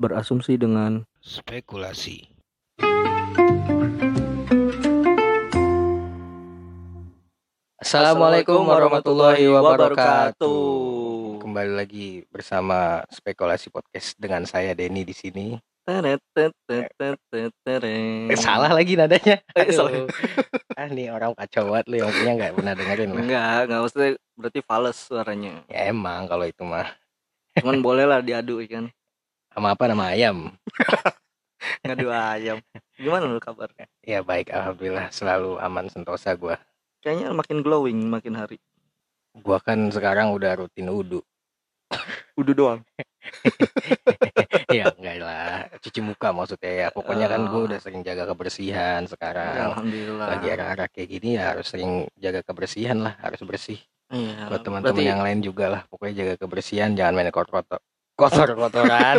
[0.00, 2.24] berasumsi dengan spekulasi.
[7.76, 10.56] Assalamualaikum warahmatullahi wabarakatuh.
[11.44, 15.60] Kembali lagi bersama spekulasi podcast dengan saya Denny di sini.
[15.84, 16.00] Eh,
[18.40, 19.36] salah lagi nadanya.
[19.52, 20.08] Eh, Aduh.
[20.80, 23.20] ah nih orang kacau banget lu yang punya nggak pernah dengerin lah.
[23.20, 25.60] Enggak, enggak maksudnya berarti fals suaranya.
[25.68, 26.88] Ya emang kalau itu mah
[27.58, 28.88] Cuman boleh lah diadu kan.
[29.50, 30.54] Sama apa nama ayam.
[31.84, 32.58] Ngadu ayam.
[32.96, 33.68] Gimana lu kabar?
[34.00, 36.56] Ya baik alhamdulillah selalu aman sentosa gua.
[37.00, 38.56] Kayaknya makin glowing makin hari.
[39.34, 41.20] Gua kan sekarang udah rutin udu.
[42.40, 42.80] Udah doang.
[44.72, 49.74] ya enggak lah cuci muka maksudnya ya pokoknya kan gue udah sering jaga kebersihan sekarang
[49.74, 50.26] Alhamdulillah.
[50.30, 53.76] lagi era-era kayak gini ya harus sering jaga kebersihan lah harus bersih
[54.08, 54.46] Iya.
[54.48, 57.82] buat teman-teman berarti- yang lain juga lah pokoknya jaga kebersihan jangan main kotor-kotor
[58.20, 59.18] kotor-kotoran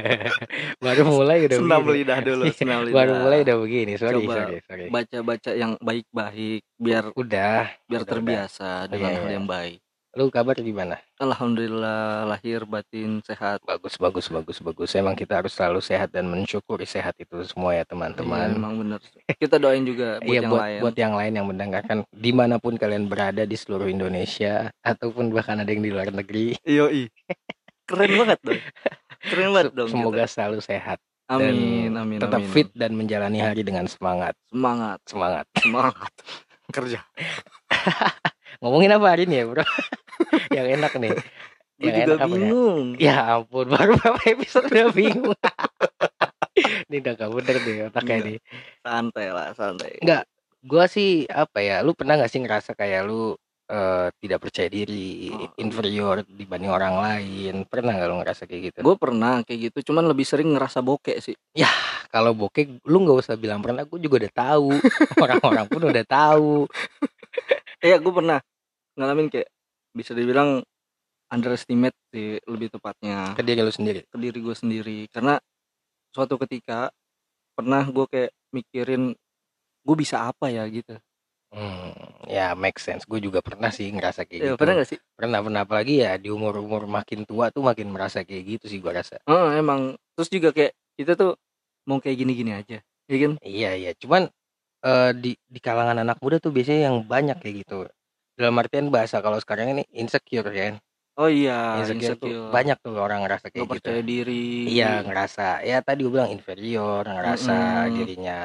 [0.84, 1.96] baru mulai udah senam begini.
[1.98, 2.94] lidah dulu, senam lidah.
[2.94, 8.08] baru mulai udah begini sorry Coba sorry sorry baca-baca yang baik-baik biar udah biar Udah,
[8.08, 9.34] terbiasa dengan Iya, hal iya.
[9.34, 9.78] yang baik.
[10.12, 13.64] lu kabar gimana Alhamdulillah lahir batin sehat.
[13.64, 17.80] bagus bagus bagus bagus emang kita harus selalu sehat dan mensyukuri sehat itu semua ya
[17.80, 19.00] Iya, teman-teman emang bener.
[19.32, 20.80] Kita doain juga buat Iya yang buat lain.
[20.84, 25.56] buat yang lain yang mendengarkan di mana pun kalian berada di seluruh Indonesia ataupun bahkan
[25.56, 27.08] ada yang di luar negeri Yoi.
[27.92, 28.60] Keren banget dong.
[29.28, 29.88] Keren banget dong.
[29.88, 30.32] semoga kita.
[30.32, 32.50] selalu sehat Amin, amin, tetap amin.
[32.50, 36.12] fit dan menjalani hari dengan semangat Semangat, semangat semangat.
[36.74, 37.00] Kerja.
[38.58, 39.64] ngomongin apa hari ini ya bro
[40.56, 41.12] yang enak nih
[41.74, 42.30] Gue Yang juga enak apa ya?
[42.30, 42.84] bingung.
[42.96, 45.34] ya ampun baru berapa episode udah bingung
[46.86, 48.20] ini udah gak bener nih otaknya Enggak.
[48.24, 48.38] nih
[48.78, 49.92] Santai lah, santai.
[49.98, 50.24] Enggak.
[50.62, 53.34] gua sih apa ya lu pernah gak sih ngerasa kayak lu
[53.72, 55.48] eh, tidak percaya diri Oh.
[55.56, 57.54] inferior dibanding orang lain.
[57.64, 58.78] Pernah gak lu ngerasa kayak gitu?
[58.84, 61.36] Gue pernah kayak gitu, cuman lebih sering ngerasa bokek sih.
[62.12, 64.68] kalau bokeh lu nggak usah bilang pernah gue juga udah tahu.
[65.24, 66.68] Orang-orang pun udah tahu.
[67.80, 68.38] Iya, gue pernah
[69.00, 69.48] ngalamin kayak
[69.96, 70.60] bisa dibilang
[71.32, 73.32] underestimate sih lebih tepatnya.
[73.32, 74.04] Ke diri lu sendiri?
[74.04, 74.98] Ke diri gue sendiri.
[75.08, 75.40] Karena
[76.12, 76.92] suatu ketika
[77.56, 79.16] pernah gue kayak mikirin
[79.82, 80.68] gue bisa apa ya?
[80.68, 81.00] gitu
[81.52, 83.04] hmm, ya make sense.
[83.04, 84.56] Gue juga pernah sih ngerasa kayak ya, gitu.
[84.58, 84.98] pernah gak sih?
[85.14, 85.60] Pernah pernah.
[85.62, 89.20] Apalagi ya di umur umur makin tua tuh makin merasa kayak gitu sih gue rasa.
[89.28, 89.94] Oh, emang.
[90.16, 91.36] Terus juga kayak kita tuh
[91.86, 93.32] mau kayak gini-gini aja ya kan?
[93.44, 93.90] Iya iya.
[93.96, 94.28] Cuman
[94.82, 97.86] eh, di di kalangan anak muda tuh biasanya yang banyak kayak gitu.
[98.32, 100.80] Dalam artian bahasa kalau sekarang ini insecure kan?
[101.20, 102.48] Oh iya insecure, tuh insecure.
[102.48, 103.84] banyak tuh orang ngerasa kayak gitu.
[103.84, 104.72] Percaya diri.
[104.72, 107.94] Iya ngerasa ya tadi gue bilang inferior ngerasa Mm-mm.
[108.00, 108.38] dirinya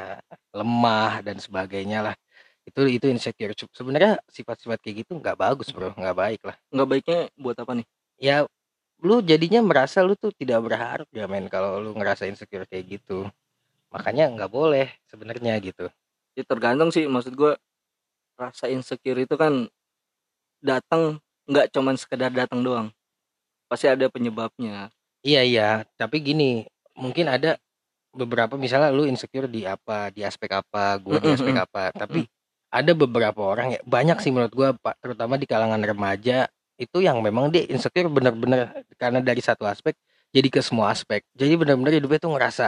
[0.52, 2.14] lemah dan sebagainya lah
[2.68, 3.56] itu itu insecure.
[3.56, 5.96] Cu- sebenarnya sifat-sifat kayak gitu nggak bagus bro.
[5.96, 6.56] Nggak baik lah.
[6.68, 7.86] Nggak baiknya buat apa nih?
[8.20, 8.36] Ya
[8.98, 13.24] lu jadinya merasa lu tuh tidak berharap ya men kalau lu ngerasa insecure kayak gitu.
[13.88, 15.88] Makanya nggak boleh sebenarnya gitu.
[16.36, 17.08] Ya tergantung sih.
[17.08, 17.56] Maksud gue
[18.38, 19.66] rasa insecure itu kan
[20.60, 22.88] datang nggak cuman sekedar datang doang.
[23.70, 24.92] Pasti ada penyebabnya.
[25.24, 25.68] Iya iya.
[25.96, 26.66] Tapi gini
[26.98, 27.56] mungkin ada
[28.10, 31.94] beberapa misalnya lu insecure di apa di aspek apa gue di aspek apa.
[31.94, 32.26] Tapi
[32.68, 36.48] ada beberapa orang ya banyak sih menurut gue pak terutama di kalangan remaja
[36.78, 39.96] itu yang memang dia insecure bener-bener karena dari satu aspek
[40.28, 41.24] jadi ke semua aspek.
[41.32, 42.66] Jadi bener-bener hidupnya tuh ngerasa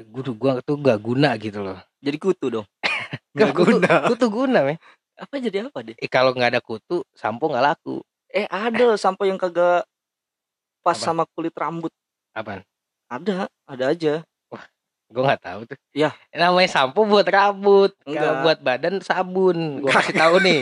[0.00, 1.78] gue gue tuh gak guna gitu loh.
[1.98, 2.66] Jadi kutu dong.
[3.36, 3.92] Gak nggak guna.
[4.10, 4.78] kutu guna men.
[5.18, 8.00] Apa jadi apa deh eh, kalau nggak ada kutu sampo nggak laku.
[8.30, 9.84] Eh ada sampai yang kagak
[10.80, 11.04] pas Apa?
[11.04, 11.92] sama kulit rambut.
[12.32, 12.64] Apaan?
[13.10, 14.22] Ada ada aja
[15.10, 15.78] gue nggak tahu tuh.
[15.90, 16.14] Ya.
[16.30, 19.82] namanya sampo buat rambut kalau buat badan sabun.
[19.82, 20.60] Gue kasih tahu nih.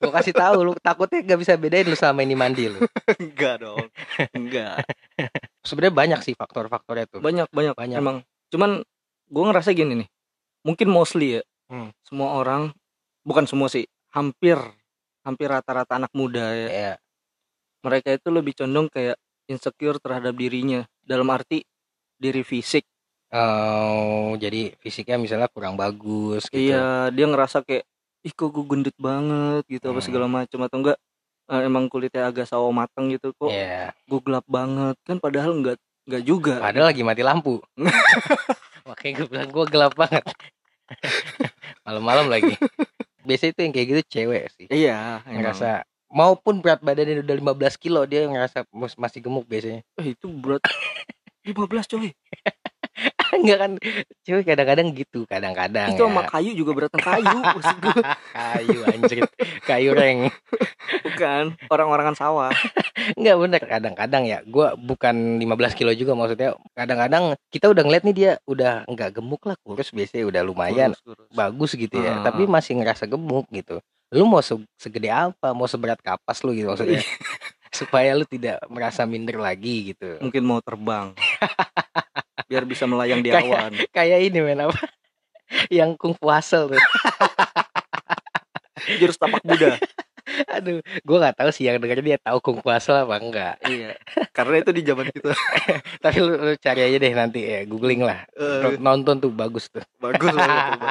[0.00, 2.80] Gue kasih tahu lu takutnya gak bisa bedain lu sama ini mandi lu.
[3.20, 3.86] Enggak dong.
[4.32, 4.80] Enggak.
[5.60, 7.20] Sebenarnya banyak sih faktor-faktornya tuh.
[7.20, 8.00] Banyak banyak Banyak.
[8.00, 8.24] emang.
[8.48, 8.80] Cuman
[9.28, 10.08] gue ngerasa gini nih.
[10.64, 11.94] Mungkin mostly ya Hmm.
[12.02, 12.74] semua orang
[13.22, 14.58] bukan semua sih hampir
[15.22, 16.66] hampir rata-rata anak muda ya.
[16.66, 16.92] Ya
[17.86, 19.14] mereka itu lebih condong kayak
[19.46, 20.82] insecure terhadap dirinya.
[20.98, 21.62] Dalam arti
[22.18, 22.89] diri fisik
[23.30, 26.70] oh jadi fisiknya misalnya kurang bagus gitu.
[26.70, 27.86] Iya dia ngerasa kayak
[28.20, 30.04] ih kok gue gendut banget gitu apa Hmm.
[30.04, 30.98] segala macam atau enggak
[31.46, 33.90] eh, emang kulitnya agak sawo mateng gitu kok Iya.
[33.96, 34.94] gue gelap banget.
[35.02, 36.54] Kan padahal enggak enggak juga.
[36.58, 37.58] Padahal lagi mati lampu.
[38.88, 40.24] Makanya gue bilang gue gelap banget.
[41.84, 42.54] Malam-malam lagi.
[43.22, 44.66] Biasanya itu yang kayak gitu cewek sih.
[44.68, 45.38] Iya emang.
[45.40, 45.68] ngerasa
[46.10, 48.66] maupun berat badannya udah 15 kilo dia ngerasa
[48.96, 49.86] masih gemuk biasanya.
[49.96, 50.60] Eh itu berat.
[51.40, 51.56] 15
[51.88, 52.10] coy
[53.40, 53.70] enggak kan?
[54.22, 56.08] Cewek kadang-kadang gitu kadang-kadang itu ya.
[56.08, 58.00] sama kayu juga beratnya kayu maksud gue
[58.32, 59.18] kayu anjir
[59.62, 60.18] kayu reng.
[61.00, 62.50] Bukan orang-orangan sawah.
[63.18, 63.62] Enggak bener.
[63.62, 68.84] Kadang-kadang ya gua bukan 15 kilo juga maksudnya kadang-kadang kita udah ngeliat nih dia udah
[68.84, 71.28] nggak gemuk lah kurus biasanya udah lumayan Kurus, kurus.
[71.32, 72.20] bagus gitu ya.
[72.20, 72.24] Ah.
[72.24, 73.78] tapi masih ngerasa gemuk gitu.
[74.10, 77.00] Lu mau se- segede apa mau seberat kapas lu gitu maksudnya?
[77.70, 80.18] Supaya lu tidak merasa minder lagi gitu.
[80.18, 81.14] Mungkin mau terbang
[82.50, 83.70] biar bisa melayang di awan.
[83.94, 84.82] kayak ini men apa?
[85.70, 86.82] Yang kung fu hustle tuh
[88.98, 89.78] jurus tapak Buddha.
[90.50, 93.54] Aduh gua nggak tahu sih yang denger dia tahu kung fu hustle apa enggak.
[93.70, 93.94] Iya
[94.34, 95.30] karena itu di zaman kita.
[96.04, 98.26] Tapi lu, lu cari aja deh nanti ya googling lah.
[98.34, 99.86] Eh, nonton tuh bagus tuh.
[100.02, 100.88] Bagus banget itu.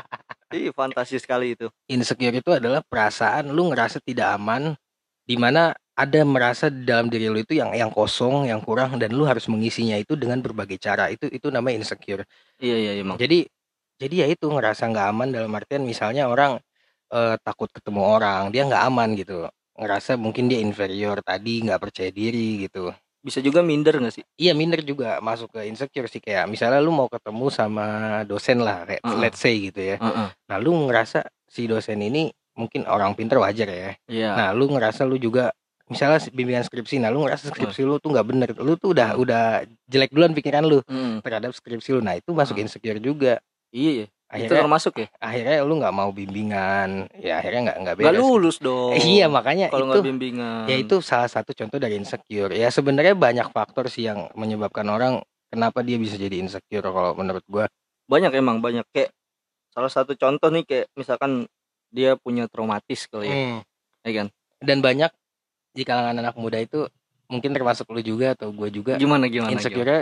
[0.66, 1.70] Ih, fantasi sekali itu.
[1.86, 4.74] insecure itu adalah perasaan lu ngerasa tidak aman
[5.22, 9.12] di mana ada merasa di dalam diri lu itu yang yang kosong, yang kurang dan
[9.12, 11.12] lu harus mengisinya itu dengan berbagai cara.
[11.12, 12.24] Itu itu namanya insecure.
[12.64, 13.20] Iya, iya, emang.
[13.20, 13.44] Jadi
[14.00, 16.64] jadi ya itu ngerasa nggak aman dalam artian misalnya orang
[17.12, 19.52] eh, takut ketemu orang, dia nggak aman gitu.
[19.76, 22.96] Ngerasa mungkin dia inferior tadi, nggak percaya diri gitu.
[23.20, 24.24] Bisa juga minder gak sih?
[24.40, 27.86] Iya minder juga masuk ke insecure sih kayak misalnya lu mau ketemu sama
[28.24, 29.20] dosen lah, let- Heeh.
[29.20, 29.96] let's say gitu ya.
[30.00, 30.28] Heeh.
[30.32, 33.92] Nah lu ngerasa si dosen ini mungkin orang pinter wajar ya.
[34.12, 34.32] Iya.
[34.36, 35.56] Nah, lu ngerasa lu juga
[35.90, 39.22] misalnya bimbingan skripsi, nah lu ngerasa skripsi lu tuh nggak bener, lu tuh udah Hmm.
[39.22, 39.44] udah
[39.86, 42.00] jelek duluan pikiran lu Hmm, terhadap skripsi lu.
[42.00, 42.64] Nah, itu masuk Hmm.
[42.64, 43.42] insecure juga.
[43.70, 44.06] Iya, iya.
[44.06, 45.08] Itu Akhirnya termasuk ya?
[45.18, 48.22] akhirnya lu nggak mau bimbingan, ya akhirnya nggak nggak Gak beres.
[48.22, 48.94] lulus dong.
[48.94, 50.66] Eh, iya, makanya Kalau itu nggak bimbingan.
[50.66, 52.54] ya itu salah satu contoh dari insecure.
[52.54, 55.20] Ya sebenarnya banyak faktor sih yang menyebabkan orang
[55.50, 57.66] kenapa dia bisa jadi insecure kalau menurut gua.
[58.06, 59.10] banyak emang banyak kayak
[59.70, 61.46] salah satu contoh nih kayak misalkan
[61.88, 63.60] dia punya traumatis kali ya, Hmm.
[64.02, 64.28] ya kan?
[64.60, 65.10] Dan banyak
[65.80, 66.84] di kalangan anak muda itu
[67.26, 69.48] mungkin termasuk lu juga atau gua juga Gimana gimana?
[69.48, 69.56] gimana?
[69.56, 69.98] insecure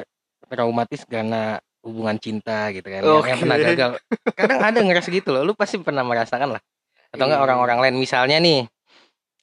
[0.48, 3.92] traumatis karena hubungan cinta gitu kan yang, yang pernah gagal
[4.34, 6.62] kadang ada ngerasa gitu loh lu pasti pernah merasakan lah
[7.08, 7.46] atau enggak Iya.
[7.46, 8.66] orang-orang lain misalnya nih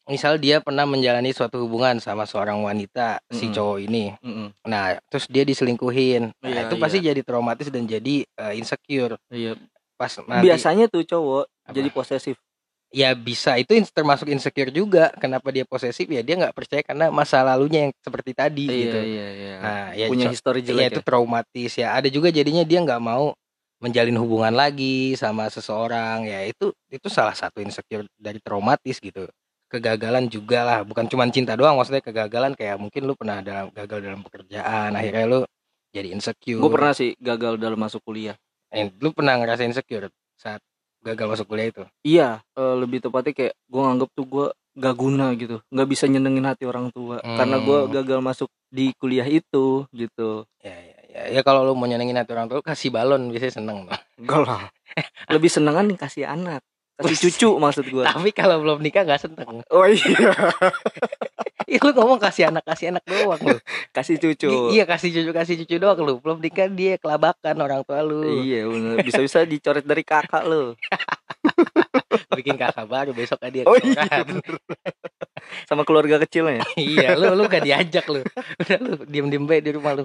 [0.04, 3.56] misal dia pernah menjalani suatu hubungan sama seorang wanita si Mm-mm.
[3.56, 4.48] cowok ini Mm-mm.
[4.62, 9.56] nah terus dia diselingkuhin nah Iya, itu pasti jadi traumatis dan jadi eh, insecure Iya.
[9.96, 11.72] pas nanti Biasanya tuh cowok Apa?
[11.72, 12.36] jadi posesif.
[12.94, 13.58] Ya bisa.
[13.58, 15.10] Itu termasuk insecure juga.
[15.18, 16.06] Kenapa dia posesif?
[16.06, 18.98] Ya dia nggak percaya karena masa lalunya yang seperti tadi Iya, gitu.
[19.02, 19.54] iya, iya.
[19.58, 21.06] nah ya punya histori ya jelek itu ya.
[21.06, 21.72] traumatis.
[21.74, 23.34] Ya ada juga jadinya dia nggak mau
[23.82, 26.30] menjalin hubungan lagi sama seseorang.
[26.30, 29.26] Ya itu itu salah satu insecure dari traumatis gitu.
[29.66, 30.78] Kegagalan juga lah.
[30.86, 32.54] Bukan cuma cinta doang maksudnya kegagalan.
[32.54, 34.94] Kayak mungkin lu pernah dalam gagal dalam pekerjaan.
[34.94, 35.40] Akhirnya lu
[35.90, 36.62] jadi insecure.
[36.62, 38.38] Gue pernah sih gagal dalam masuk kuliah.
[38.70, 40.62] Eh, lu pernah ngerasa insecure saat
[41.04, 41.82] gagal masuk kuliah itu?
[42.02, 46.42] Iya, eh, lebih tepatnya kayak gue nganggep tuh gue gak guna gitu, nggak bisa nyenengin
[46.42, 47.22] hati orang tua.
[47.22, 47.92] Karena gue Hmm.
[47.92, 50.42] gagal masuk di kuliah itu gitu.
[50.58, 53.86] ya ya ya, ya kalau lu mau nyenengin hati orang tua kasih balon biasanya seneng
[54.16, 54.66] Enggak lah.
[55.30, 56.66] Lebih senengan kasih anak,
[56.96, 58.02] kasih cucu maksud gue.
[58.02, 59.62] tapi kalau belum nikah nggak seneng.
[59.70, 60.34] Oh iya,
[61.64, 63.56] Ih, lu ngomong kasih anak kasih anak doang lu.
[63.90, 64.48] Kasih cucu.
[64.70, 66.20] I- iya kasih cucu kasih cucu doang lu.
[66.20, 68.44] Belum nikah dia kelabakan orang tua lu.
[68.44, 68.96] Iya bener.
[69.00, 70.76] Bisa-bisa dicoret dari kakak lo
[72.38, 74.58] bikin kakak baru besok dia Oh iya bener.
[75.64, 76.64] Sama keluarga kecilnya.
[76.76, 78.20] Iya lu lu gak diajak lu.
[78.58, 80.04] Udah lu diem diem baik di rumah lu.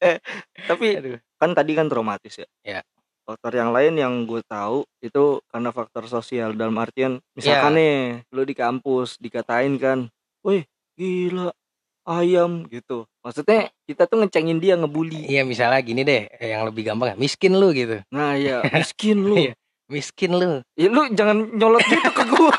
[0.70, 1.18] Tapi aduh.
[1.36, 2.48] kan tadi kan traumatis ya?
[2.62, 2.80] Ya.
[3.26, 6.54] Faktor yang lain yang gue tahu Itu karena faktor sosial.
[6.54, 7.78] Dalam artian Misalkan Ya.
[7.78, 7.94] nih
[8.30, 10.06] Lu di kampus Dikatain kan
[10.46, 10.62] Wih
[10.94, 11.50] gila.
[12.06, 13.10] Ayam gitu.
[13.26, 15.26] Maksudnya kita tuh ngecengin dia ngebully.
[15.26, 17.98] Iya misalnya gini deh eh, yang lebih gampang miskin lu gitu.
[18.14, 19.34] Nah ya miskin lu.
[19.34, 19.52] Iya.
[19.90, 20.62] miskin lu.
[20.78, 22.58] Ya, Lu jangan nyolot gitu ke gue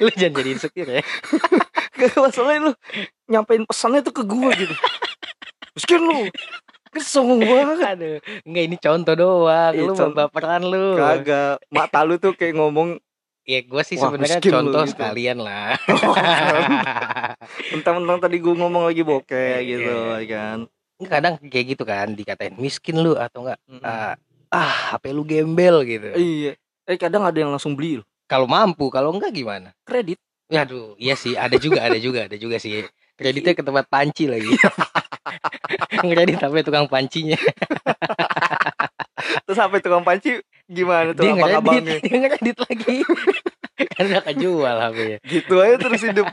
[0.04, 1.02] lu jangan jadi insecure ya.
[1.96, 2.72] Gak masalahnya lu
[3.32, 4.74] Nyampein pesannya tuh ke gue gitu.
[5.80, 6.28] Miskin lu.
[7.00, 7.78] Songong banget.
[7.88, 9.72] Aduh enggak ini contoh doang.
[9.72, 10.28] Iya, lu contoh.
[10.28, 11.00] baperan lu.
[11.00, 11.56] Kagak.
[11.72, 13.00] Mata lu tuh kayak ngomong
[13.44, 14.92] ya gue sih sebenarnya contoh gitu.
[14.96, 15.76] sekalian lah
[17.76, 20.58] Mentang-mentang tadi gue ngomong lagi bokeh Iya, gitu iya, ya kan
[21.04, 23.84] kadang kayak gitu kan dikatain miskin lu atau enggak Mm-mm.
[23.84, 24.16] ah,
[24.48, 28.88] ah HP lu gembel gitu Iya Eh kadang ada yang langsung beli loh kalau mampu
[28.88, 30.16] kalau enggak gimana Kredit
[30.52, 32.84] Aduh, iya sih, ada juga, ada juga, ada juga sih.
[33.16, 34.52] Kreditnya ke tempat panci lagi.
[36.12, 37.40] Kredit tapi tukang pancinya.
[39.48, 42.96] Terus sampai tukang panci Gimana tuh Dia abang-abangnya dia ngeredit lagi.
[43.94, 45.18] kan udah kejual HP-nya.
[45.22, 46.28] Gitu aja terus hidup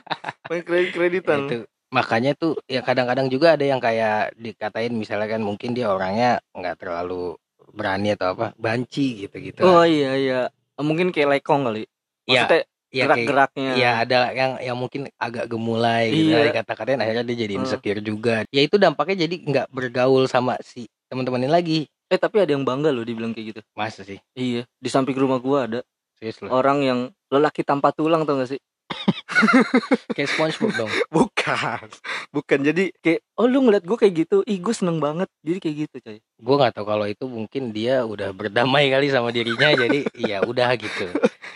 [0.48, 1.58] Main kredit-kreditan Itu
[1.92, 6.80] makanya tuh ya kadang-kadang juga ada yang kayak dikatain misalnya kan mungkin dia orangnya nggak
[6.80, 7.36] terlalu
[7.70, 10.42] berani atau apa banci gitu-gitu Oh iya iya
[10.78, 11.84] Mungkin kayak lekong kali
[12.24, 12.48] Iya.
[12.48, 12.62] Maksudnya
[12.92, 16.52] ya kayak gerak-geraknya ya ada yang yang mungkin agak gemulai gitu Iya.
[16.54, 17.64] kata-katain akhirnya dia jadi Hmm.
[17.64, 21.80] insecure juga ya itu dampaknya jadi nggak bergaul sama si teman-teman ini lagi
[22.12, 23.62] eh tapi ada yang bangga loh dibilang kayak gitu.
[23.72, 24.20] Masa sih?
[24.36, 25.80] Iya di samping rumah gua ada.
[26.20, 26.52] Serius loh?
[26.52, 28.60] Orang yang lelaki tanpa tulang tau gak sih?
[30.16, 30.92] Kayak SpongeBob dong.
[31.16, 31.88] Bukan.
[32.36, 32.60] Bukan.
[32.60, 34.44] Jadi kayak oh lu ngeliat gua kayak gitu?
[34.44, 35.32] Ih gue seneng banget.
[35.42, 36.18] Jadi kayak gitu coy.
[36.20, 40.70] Gue nggak tahu kalau itu mungkin dia udah berdamai kali sama dirinya jadi ya udah
[40.76, 41.08] gitu.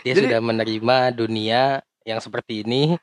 [0.02, 2.96] Dia Jadi- sudah menerima dunia yang seperti ini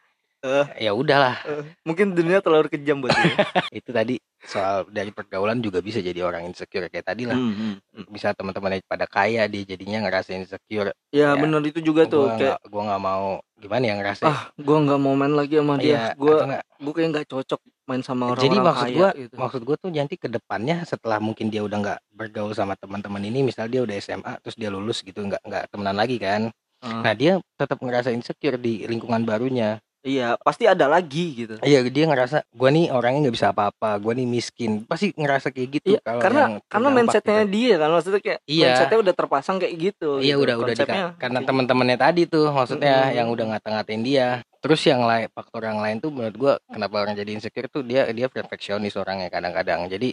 [0.43, 0.65] Eh.
[0.83, 1.39] ya udahlah.
[1.47, 3.31] Eh, mungkin dunia terlalu kejam buat dia.
[3.79, 7.39] Itu tadi soal dari pergaulan juga bisa jadi orang insecure kayak tadi lah.
[7.39, 8.11] Hmm, hmm.
[8.11, 10.91] bisa teman-temannya pada kaya dia jadinya ngerasa insecure.
[11.15, 14.23] Ya, Ya, bener itu juga tuh gua kayak gua nggak mau gimana ya ngerasa?
[14.27, 16.11] Ah gua nggak mau main lagi sama dia.
[16.19, 19.09] Gua atau nggak, gua kayak nggak cocok main sama orang Jadi orang maksud kaya gua,
[19.15, 19.35] gitu.
[19.39, 23.43] maksud gue tuh nanti ke depannya setelah mungkin dia udah nggak bergaul sama teman-teman ini,
[23.43, 26.51] misal dia udah SMA terus dia lulus gitu nggak nggak temenan lagi kan.
[26.83, 29.79] Ah, Nah dia tetap ngerasa insecure di lingkungan barunya.
[30.03, 34.13] Iya pasti ada lagi gitu Iya dia ngerasa gua nih orangnya nggak bisa apa-apa, gua
[34.13, 34.83] nih miskin.
[34.83, 35.87] Pasti ngerasa kayak gitu.
[35.89, 37.51] Iya, kalau karena yang karena terdampak mindsetnya gitu.
[37.51, 38.63] dia kan maksudnya kayak Iya.
[38.67, 40.43] mindsetnya udah terpasang kayak gitu Iya gitu.
[40.43, 43.17] udah udah Konsepnya karena teman-temannya tadi tuh maksudnya Mm-mm.
[43.17, 44.27] yang udah ngata-ngatain dia.
[44.59, 48.05] Terus yang lain faktor yang lain tuh menurut gua kenapa orang jadi insecure tuh dia
[48.09, 49.87] dia perfeksionis orangnya kadang-kadang.
[49.87, 50.11] Jadi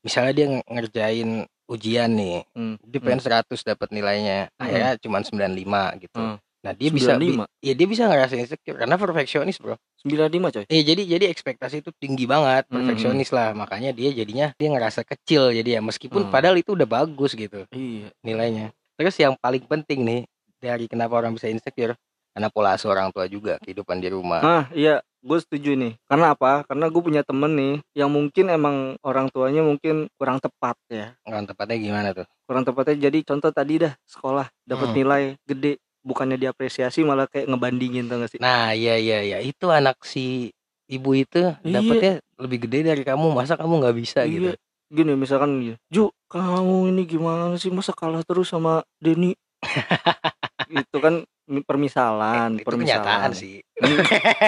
[0.00, 1.30] misalnya dia nge- ngerjain
[1.64, 4.60] ujian nih, Hmm, dia pengen 100 dapat nilainya, Hmm.
[4.60, 6.18] akhirnya cuma 95 gitu.
[6.20, 6.36] Hmm.
[6.62, 9.74] Nah, dia bisa bi- 95 ya dia bisa ngerasa insecure karena perfeksionis, Bro.
[9.98, 12.78] 95 coy Eh jadi jadi ekspektasi itu tinggi banget, Hmm.
[12.78, 13.50] perfeksionis lah.
[13.52, 16.30] Makanya dia jadinya dia ngerasa kecil jadi ya meskipun Hmm.
[16.30, 18.70] padahal itu udah bagus gitu iya nilainya.
[18.94, 20.20] Terus yang paling penting nih
[20.56, 21.98] dari kenapa orang bisa insecure
[22.30, 24.40] karena pola asuh orang tua juga kehidupan di rumah.
[24.40, 25.98] Nah, iya, gue setuju nih.
[26.06, 26.64] Karena apa?
[26.64, 31.12] Karena gue punya temen nih yang mungkin emang orang tuanya mungkin kurang tepat ya.
[31.26, 32.24] Orang tepatnya gimana tuh?
[32.46, 34.96] Kurang tepatnya jadi contoh tadi dah sekolah dapat Hmm.
[34.96, 38.40] nilai gede, bukannya diapresiasi malah kayak ngebandingin tau gak sih?
[38.42, 40.50] Nah, iya iya iya, itu anak si
[40.86, 41.78] ibu itu Iya.
[41.80, 44.52] dapatnya lebih gede dari kamu, masa kamu nggak bisa gitu.
[44.52, 44.60] Iya.
[44.92, 49.32] Gini misalkan gini, Ju, kamu ini gimana sih masa kalah terus sama Denny?
[50.68, 53.64] itu kan mi- permisalan, itu kenyataan sih.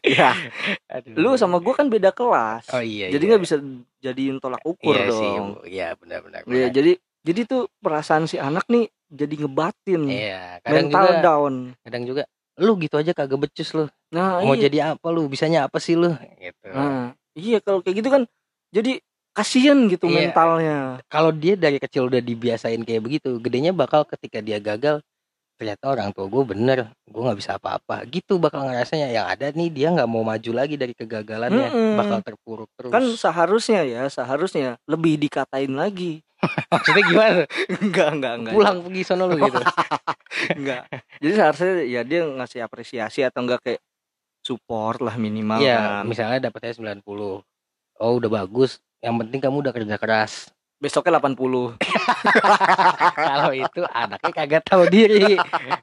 [0.00, 0.32] Ya,
[0.88, 1.12] Aduh.
[1.16, 2.72] lu sama gue kan beda kelas.
[2.72, 3.12] Oh iya.
[3.12, 3.30] jadi iya.
[3.36, 3.56] nggak bisa
[4.00, 5.48] jadiin tolak ukur iya sih, dong.
[5.60, 5.64] Bu.
[5.68, 6.40] Iya benar-benar.
[6.44, 6.72] Iya, benar.
[6.72, 6.92] jadi
[7.24, 11.54] jadi tuh perasaan si anak nih jadi ngebatin, Iya, kadang mental juga down.
[11.82, 12.22] kadang juga
[12.54, 13.90] lu gitu aja kagak becus lu.
[14.14, 14.70] Nah, Mau iya.
[14.70, 15.26] jadi apa lu?
[15.26, 16.14] Bisanya apa sih lu?
[16.38, 16.68] Gitu.
[16.70, 18.22] Nah, iya kalau kayak gitu kan
[18.70, 19.02] jadi
[19.34, 20.30] kasihan gitu Iya.
[20.30, 20.78] mentalnya.
[21.10, 25.02] Kalau dia dari kecil udah dibiasain kayak begitu, gedenya bakal ketika dia gagal
[25.54, 29.70] ternyata orang tua gue bener gue nggak bisa apa-apa gitu bakal ngerasanya yang ada nih
[29.70, 31.94] dia nggak mau maju lagi dari kegagalannya Mm-mm.
[31.94, 36.23] bakal terpuruk terus Kan seharusnya ya, seharusnya lebih dikatain lagi.
[36.72, 37.40] Maksudnya gimana
[37.82, 38.54] enggak, enggak, enggak.
[38.54, 39.60] pulang pergi sono lu gitu
[40.58, 40.90] Enggak.
[41.22, 43.80] Jadi seharusnya ya dia ngasih apresiasi atau enggak kayak
[44.44, 46.04] support lah minimal ya kan.
[46.04, 51.80] misalnya dapetnya 90 oh udah bagus yang penting kamu udah kerja keras Besoknya 80.
[53.30, 55.38] kalau itu anaknya kagak tahu diri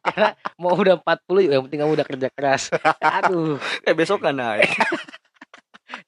[0.06, 2.70] karena mau udah 40 yang penting kamu udah kerja keras
[3.02, 4.70] aduh Eh besok kan naik.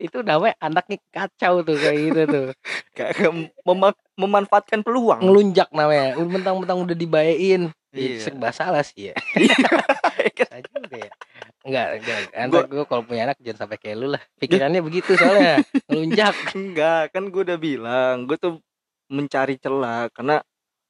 [0.04, 2.48] Itu namanya anaknya kacau tuh kayak gitu tuh
[3.00, 3.32] Kayak
[3.64, 5.24] mema- memanfaatkan peluang.
[5.24, 8.10] ngelunjak namanya mentang-mentang udah dibayain Iya.
[8.10, 8.20] iya.
[8.20, 9.16] serba salah sih ya
[10.50, 11.12] Salah juga ya
[11.64, 11.88] enggak
[12.36, 17.04] enggak gue kalau punya anak jangan sampai kayak lu lah pikirannya begitu soalnya ngelunjak Enggak,
[17.10, 18.58] kan gue udah bilang, gue tuh
[19.08, 20.42] mencari celah karena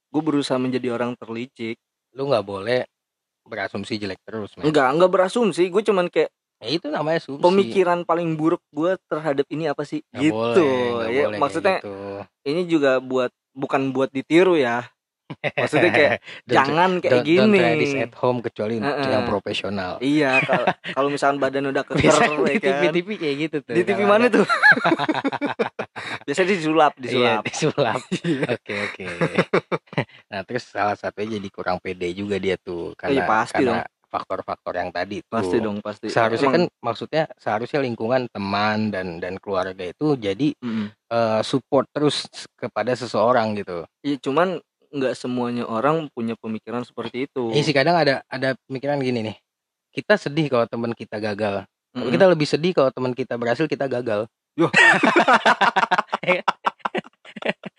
[0.10, 1.76] gue berusaha menjadi orang terlicik.
[2.14, 2.88] lu nggak boleh
[3.44, 4.56] berasumsi jelek terus.
[4.58, 6.32] Enggak, enggak berasumsi, gue cuman kayak
[6.64, 10.00] ya, itu namanya asumsi pemikiran paling buruk gue terhadap ini apa sih?
[10.10, 10.64] Nggak gitu.
[10.64, 11.96] boleh, ya, boleh maksudnya gitu.
[12.44, 14.88] ini juga buat bukan buat ditiru ya.
[15.34, 16.14] Maksudnya kayak
[16.46, 17.58] Don't- jangan kayak don't, don't gini.
[17.58, 19.08] try this at home kecuali Heeh.
[19.08, 20.66] yang profesional Iya, kalau
[20.96, 22.62] kalau misalkan badan udah keker ya di kan.
[22.62, 24.46] TV-TV kayak gitu tuh Di TV mana ada- tuh?
[26.28, 27.42] Biasanya disulap, Iya, disulap.
[27.44, 28.00] disulap.
[28.22, 28.48] Iya.
[28.52, 29.06] Oke oke.
[30.28, 33.82] nah terus salah satunya jadi kurang pede juga dia tuh karena Iya, pasti karena
[34.14, 35.34] faktor-faktor yang tadi tuh.
[35.34, 36.14] Pasti dong, pasti.
[36.14, 40.94] Seharusnya Emang- kan maksudnya seharusnya lingkungan teman dan dan keluarga itu jadi Mm-mm.
[40.94, 43.90] eh, support terus kepada seseorang gitu.
[44.06, 44.62] Iya, cuman
[44.94, 47.50] nggak semuanya orang punya pemikiran seperti itu.
[47.50, 49.38] Iya sih kadang ada ada pemikiran gini nih.
[49.90, 51.66] Kita sedih kalau teman kita gagal.
[51.66, 52.14] Tapi Mm-mm.
[52.14, 54.30] kita lebih sedih kalau teman kita berhasil kita gagal.
[54.54, 54.70] Yoh.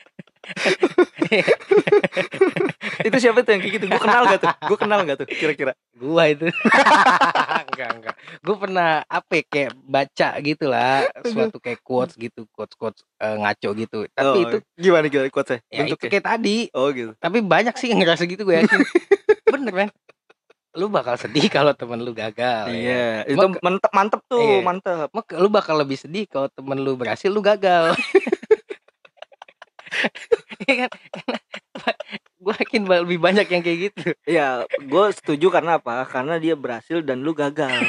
[3.05, 3.85] itu siapa tuh yang kayak gitu?
[3.87, 4.51] Gue kenal gak tuh?
[4.65, 5.27] Gue kenal gak tuh?
[5.29, 5.73] Kira-kira?
[5.95, 6.51] gua itu
[7.65, 12.75] enggak enggak gua pernah apa ya, kayak baca gitu lah suatu kayak quotes gitu quotes
[12.75, 15.63] quotes eh, ngaco gitu tapi Oh, itu gimana gimana quotesnya?
[15.65, 16.11] ya itu Bentuknya?
[16.11, 17.13] kayak tadi Oh gitu.
[17.17, 18.79] tapi banyak sih yang ngerasa gitu gue yakin
[19.55, 19.91] bener men
[20.75, 22.75] lu bakal sedih kalau temen lu gagal ya.
[22.75, 24.61] iya itu Mak- mantep mantep tuh Iya.
[24.61, 27.95] mantep Mak, lu bakal lebih sedih kalau temen lu berhasil lu gagal
[30.65, 30.91] Iya kan
[32.45, 36.05] gue yakin lebih banyak yang kayak gitu Iya, gue setuju karena apa?
[36.05, 37.73] Karena dia berhasil dan lu gagal.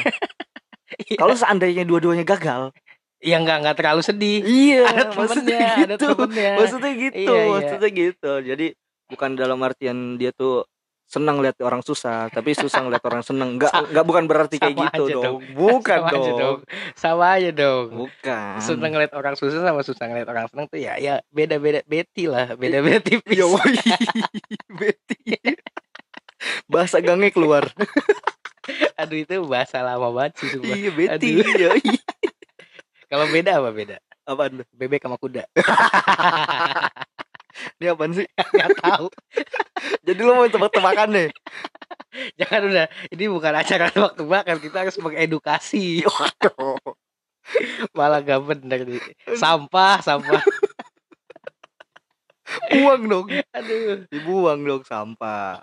[0.86, 1.18] Iya.
[1.18, 2.70] Kalau seandainya dua-duanya gagal,
[3.18, 6.06] ya nggak nggak terlalu sedih iya, ada maksudnya temennya ada gitu.
[6.14, 7.50] temennya Maksudnya gitu, Iya, iya.
[7.52, 8.32] maksudnya gitu.
[8.46, 8.66] Jadi
[9.10, 10.62] bukan dalam artian dia tuh
[11.06, 13.54] senang lihat orang susah, tapi susah ngeliat orang senang.
[13.54, 15.22] Enggak, Sa- enggak bukan berarti kayak gitu dong.
[15.22, 15.38] dong.
[15.56, 16.58] Bukan sama aja dong.
[16.92, 18.54] sama aja dong Bukan.
[18.58, 22.26] seneng ngeliat orang susah sama susah ngeliat orang seneng tuh ya ya beda beda beti
[22.26, 23.78] lah beda beda tipis Ya woi,
[24.72, 25.38] Betty.
[26.66, 27.70] Bahasa gangnya keluar.
[29.00, 30.74] aduh itu bahasa lama banget sih sumpah.
[30.74, 31.30] iya, Betty.
[31.38, 31.78] Aduh.
[31.78, 32.00] Iya.
[33.06, 33.96] kalau beda apa beda
[34.26, 35.46] Apaan bebek sama kuda
[37.76, 38.26] Ini apaan sih?
[38.54, 39.06] nggak tahu
[40.02, 41.28] Jadi lo mau tebak-tebakan deh.
[42.34, 46.80] jangan udah ini bukan acara waktu makan kita harus mengedukasi Waduh.
[47.92, 50.40] malah gak bener nih sampah sampah
[52.68, 53.26] Buang dong.
[53.50, 55.60] aduh Dibuang dong sampah.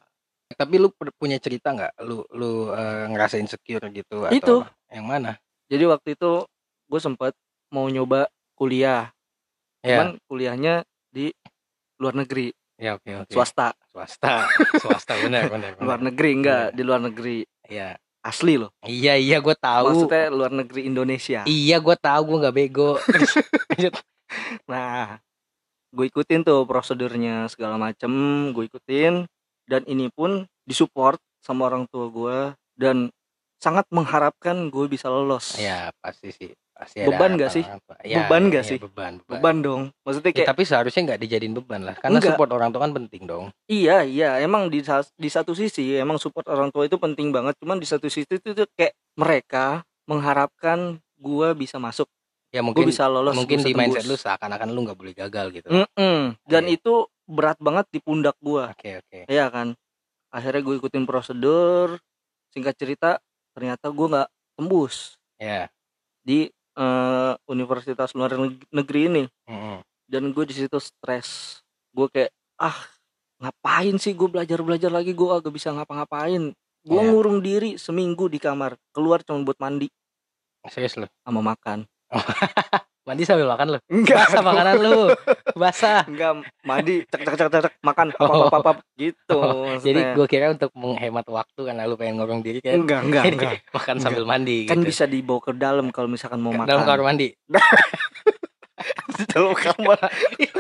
[0.54, 4.56] tapi lu pu- punya cerita nggak lu lu eh, ngerasa insecure gitu atau Itu.
[4.88, 6.46] yang mana Jadi waktu itu
[6.86, 7.34] gue sempet
[7.68, 9.10] mau nyoba kuliah,
[9.82, 10.74] ya cuman kuliahnya
[11.10, 11.34] di
[11.96, 16.12] luar negeri, ya oke oke swasta, swasta swasta benar benar luar benar.
[16.12, 16.76] negeri enggak Iya.
[16.76, 17.90] di luar negeri ya
[18.22, 18.72] asli loh.
[18.84, 21.42] iya iya gue tahu Maksudnya luar negeri Indonesia.
[21.44, 22.92] iya gue tahu gue nggak bego.
[24.66, 25.22] Nah,
[25.90, 28.10] gue ikutin tuh prosedurnya segala macem,
[28.50, 29.30] gue ikutin
[29.64, 32.38] dan ini pun disupport sama orang tua gue
[32.74, 33.14] dan
[33.60, 35.56] sangat mengharapkan gue bisa lolos.
[35.56, 37.64] ya pasti sih pasti Beban nggak sih?
[38.04, 38.78] Beban nggak sih?
[38.82, 39.82] beban beban, Beban dong.
[40.04, 42.34] Maksudnya Ya, kayak tapi seharusnya nggak dijadiin beban lah karena Enggak.
[42.36, 43.46] support orang tua kan penting dong.
[43.70, 44.30] Iya iya.
[44.42, 44.82] Emang di
[45.16, 47.56] di satu sisi emang support orang tua itu penting banget.
[47.62, 52.10] Cuman di satu sisi itu tuh kayak mereka mengharapkan gua bisa masuk.
[52.54, 55.50] Ya gue mungkin bisa lolos mungkin gua di mindset lu seakan-akan lu nggak boleh gagal
[55.54, 55.68] gitu.
[55.74, 56.38] Mm-mm.
[56.46, 56.78] dan Iya.
[56.78, 56.94] itu
[57.26, 58.74] berat banget di pundak gua.
[58.74, 59.26] Oke oke.
[59.32, 59.74] Ya kan?
[60.34, 61.98] Akhirnya gue ikutin prosedur.
[62.54, 63.10] Singkat cerita
[63.58, 65.18] ternyata gua nggak tembus.
[65.42, 65.70] Ya
[66.24, 69.24] di eh, universitas luar neg- negeri ini.
[69.46, 69.80] Mm-mm.
[70.04, 71.60] dan gue di situ stres.
[71.90, 72.76] Gue kayak ah
[73.42, 75.10] ngapain sih gue belajar belajar lagi?
[75.12, 76.54] Gue agak bisa ngapa-ngapain.
[76.84, 77.10] Gue Iya.
[77.10, 78.76] ngurung diri seminggu di kamar.
[78.92, 79.88] Keluar cuma buat mandi.
[80.68, 81.08] Serius lu?
[81.24, 81.84] Sama makan
[83.04, 83.80] mandi sambil makan lu.
[83.90, 84.18] Enggak.
[84.26, 85.00] Basah makanan lu.
[85.62, 86.02] Basah.
[86.06, 88.08] Enggak mandi cek cek cek cek, makan.
[88.14, 88.48] Apa Oh.
[88.48, 89.40] apa apa gitu
[89.80, 90.16] jadi maksudnya.
[90.16, 92.78] gue kira untuk menghemat waktu karena lu pengen ngurung diri kan?
[92.78, 93.54] Enggak enggak Jadi enggak.
[93.70, 94.88] makan sambil mandi kan gitu.
[94.88, 96.70] bisa dibawa ke dalam kalau misalkan mau Ke makan.
[96.70, 97.28] dalam kamar mandi.
[99.06, 99.98] Di dalam kamar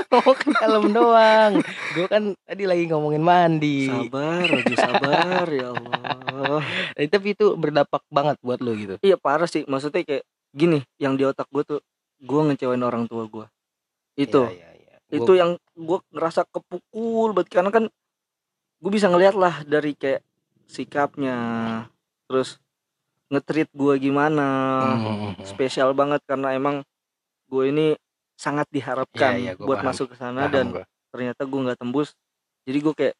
[0.09, 1.51] ngomong ke dalam doang.
[1.91, 3.89] Gue kan tadi lagi ngomongin mandi.
[3.89, 6.61] Sabar aja sabar ya Allah.
[7.13, 8.95] Tapi itu berdampak banget buat lu gitu.
[8.99, 9.65] Iya parah sih.
[9.65, 11.79] Maksudnya kayak gini yang di otak gue tuh
[12.23, 13.45] gue ngecewain orang tua gue
[14.15, 14.95] itu iya, iya.
[15.11, 17.85] itu Gua- yang gue ngerasa kepukul banget karena kan
[18.79, 20.23] gue bisa ngeliat lah dari kayak
[20.65, 21.37] sikapnya
[22.25, 22.57] terus
[23.27, 24.47] ngetrit gue gimana
[24.93, 26.85] Hmm, spesial banget karena emang
[27.47, 27.87] gue ini
[28.33, 29.89] sangat diharapkan iya, gua buat paham.
[29.89, 30.83] masuk ke sana paham dan gua.
[31.09, 32.09] ternyata gue nggak tembus
[32.63, 33.15] jadi gue kayak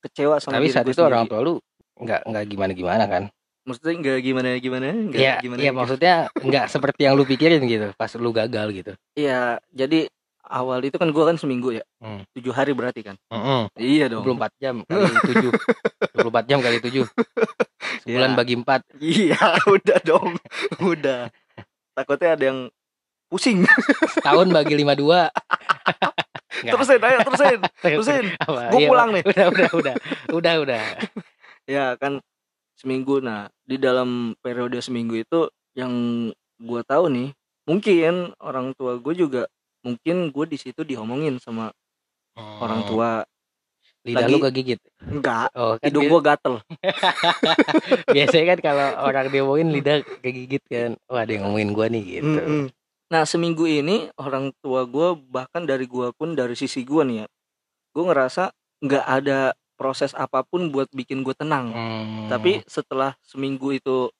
[0.00, 1.32] kecewa sama tapi diri saat itu orang sendiri.
[1.32, 1.54] tua lu
[1.98, 3.22] nggak nggak gimana gimana kan
[3.68, 7.92] maksudnya nggak gimana gimana nggak Iya, gimana iya maksudnya nggak seperti yang lu pikirin gitu
[7.94, 8.92] pas lu gagal gitu.
[9.12, 10.08] Iya, jadi
[10.42, 11.84] awal itu kan gua kan seminggu ya.
[12.00, 12.24] Hmm.
[12.32, 13.20] Tujuh hari berarti kan.
[13.28, 13.62] Heeh.
[13.76, 14.24] Iya dong.
[14.24, 15.52] 24 jam kali 7.
[16.16, 17.04] 24 jam kali 7.
[18.02, 18.36] Sebulan Ya.
[18.36, 18.80] bagi 4.
[18.96, 19.40] Iya,
[19.76, 20.30] udah dong.
[20.80, 21.28] udah.
[21.92, 22.60] Takutnya ada yang
[23.28, 23.68] pusing.
[24.08, 24.96] Setahun bagi 52.
[25.04, 25.28] Nggak.
[26.72, 27.58] terusin, ayo terusin.
[27.84, 28.24] Terusin.
[28.40, 29.22] Gua Iya, pulang nih.
[29.28, 29.94] Udah, udah, udah.
[30.32, 30.82] Udah, udah.
[31.68, 32.24] Ya kan
[32.78, 33.18] seminggu.
[33.18, 35.90] Nah, di dalam periode seminggu itu yang
[36.56, 37.28] gua tahu nih,
[37.66, 39.50] mungkin orang tua gue juga
[39.82, 41.74] mungkin gue di situ diomongin sama
[42.38, 43.10] orang tua.
[44.06, 44.80] Lidah lagi- lu kegigit.
[45.02, 46.54] Enggak, Oh, kan hidung gua gatel.
[48.14, 50.90] biasanya kan kalau orang diomongin lidah kegigit kan.
[51.06, 52.38] Wah, ada yang ngomongin gua nih gitu.
[52.38, 52.64] Mm-mm.
[53.08, 57.26] Nah seminggu ini orang tua gue bahkan dari gue pun dari sisi gue nih ya,
[57.96, 58.52] gue ngerasa
[58.84, 61.70] nggak ada proses apa pun buat bikin gue tenang.
[61.70, 62.26] Hmm.
[62.26, 64.10] Tapi setelah seminggu itu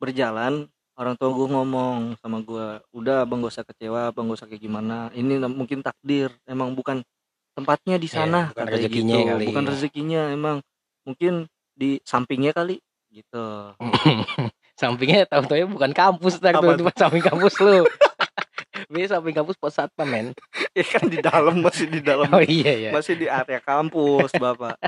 [0.00, 4.48] berjalan, orang tua gue ngomong sama gue, udah abang gak usah kecewa, abang gak usah
[4.48, 5.12] kayak gimana.
[5.12, 7.04] Ini mungkin takdir, emang bukan
[7.52, 9.28] tempatnya di Iya, sana, bukan katanya rezekinya gitu.
[9.28, 9.44] kali.
[9.46, 10.56] bukan rezekinya, emang
[11.04, 11.32] mungkin
[11.76, 12.80] di sampingnya kali,
[13.12, 13.76] gitu.
[14.80, 17.84] sampingnya tahu-tahu bukan kampus Apa tuh, cuma samping kampus lu.
[18.92, 20.26] Biasa samping kampus pos satpam men.
[20.72, 22.90] ya kan di dalam masih di dalam Oh iya ya.
[22.92, 24.80] masih di area kampus bapak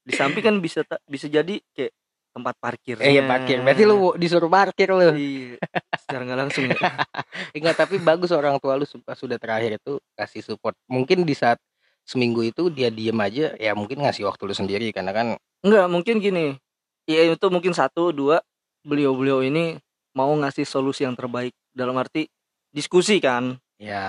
[0.00, 1.92] di samping kan bisa bisa jadi kayak
[2.30, 3.58] tempat parkir Eh, iya parkir.
[3.58, 5.10] Berarti lu disuruh parkir lu.
[5.18, 5.58] iya
[5.98, 6.78] secara nggak langsung ya
[7.58, 10.78] Enggak, tapi bagus orang tua lu sudah terakhir itu kasih support.
[10.86, 11.58] Mungkin di saat
[12.06, 15.26] seminggu itu dia diem aja, ya mungkin ngasih waktu lu sendiri karena kan
[15.60, 16.56] Enggak, mungkin gini.
[17.04, 18.38] Iya itu mungkin satu, dua
[18.86, 19.76] beliau-beliau ini
[20.14, 22.30] mau ngasih solusi yang terbaik dalam arti
[22.70, 23.58] diskusi kan.
[23.80, 24.04] Ya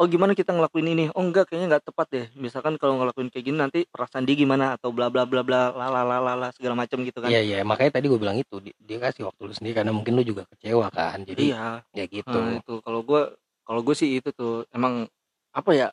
[0.00, 1.04] Oh gimana kita ngelakuin ini?
[1.12, 2.26] Oh enggak kayaknya nggak tepat deh.
[2.32, 5.92] Misalkan kalau ngelakuin kayak gini nanti perasaan dia gimana atau bla bla bla bla la
[5.92, 7.28] la la la, la, segala macam gitu kan.
[7.28, 10.16] Iya iya makanya tadi gue bilang itu di- dia kasih waktu lu sendiri karena mungkin
[10.16, 11.84] lu juga kecewa kan jadi Iya.
[11.92, 15.04] ya gitu Nah, itu kalau gua kalau gue sih itu tuh emang
[15.52, 15.88] apa ya?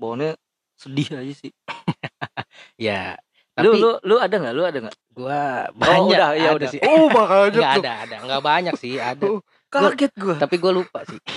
[0.00, 0.40] Bawaannya
[0.80, 1.52] sedih aja sih.
[2.80, 3.20] ya
[3.60, 4.54] Lu tapi lu lu ada nggak?
[4.56, 4.96] Lu ada nggak?
[5.14, 6.70] gua Oh, banyak udah, ya udah.
[6.72, 7.82] sih Oh, makanya nggak tuh.
[7.84, 9.38] ada ada nggak banyak sih ada Oh,
[9.76, 10.36] Kaget gua.
[10.36, 11.18] tapi gue lupa sih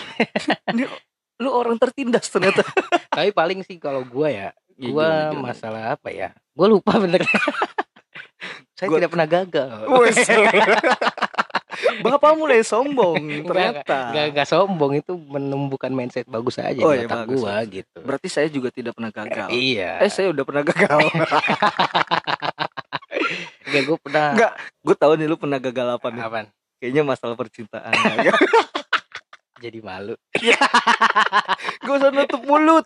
[1.37, 2.65] Lu orang tertindas ternyata.
[3.13, 5.45] tapi paling sih kalau gua ya Iya, gua gimana, gimana?
[5.47, 7.21] masalah apa ya gue lupa bener
[8.77, 9.69] saya Gua- tidak pernah gagal.
[11.99, 14.09] Bapak mulai sombong ternyata.
[14.09, 17.73] Gak, gak sombong itu menumbuhkan mindset bagus aja Oh, di iya, otak bagus, gua bagus.
[17.75, 17.97] gitu.
[18.01, 19.47] Berarti saya juga tidak pernah gagal.
[19.51, 19.91] Iya.
[19.99, 20.99] Eh saya udah pernah gagal.
[23.67, 24.51] Gak gue pernah Nggak.
[24.79, 26.21] Gue tahu nih lu pernah gagal apa nih.
[26.23, 26.47] apaan?
[26.77, 27.93] Kayaknya masalah percintaan.
[29.63, 30.13] Jadi malu.
[31.83, 32.85] gue usah nutup mulut.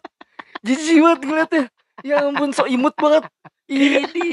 [0.64, 1.64] Jijik banget ngeliatnya.
[2.02, 3.28] Ya ampun so imut banget.
[3.68, 4.32] Ini.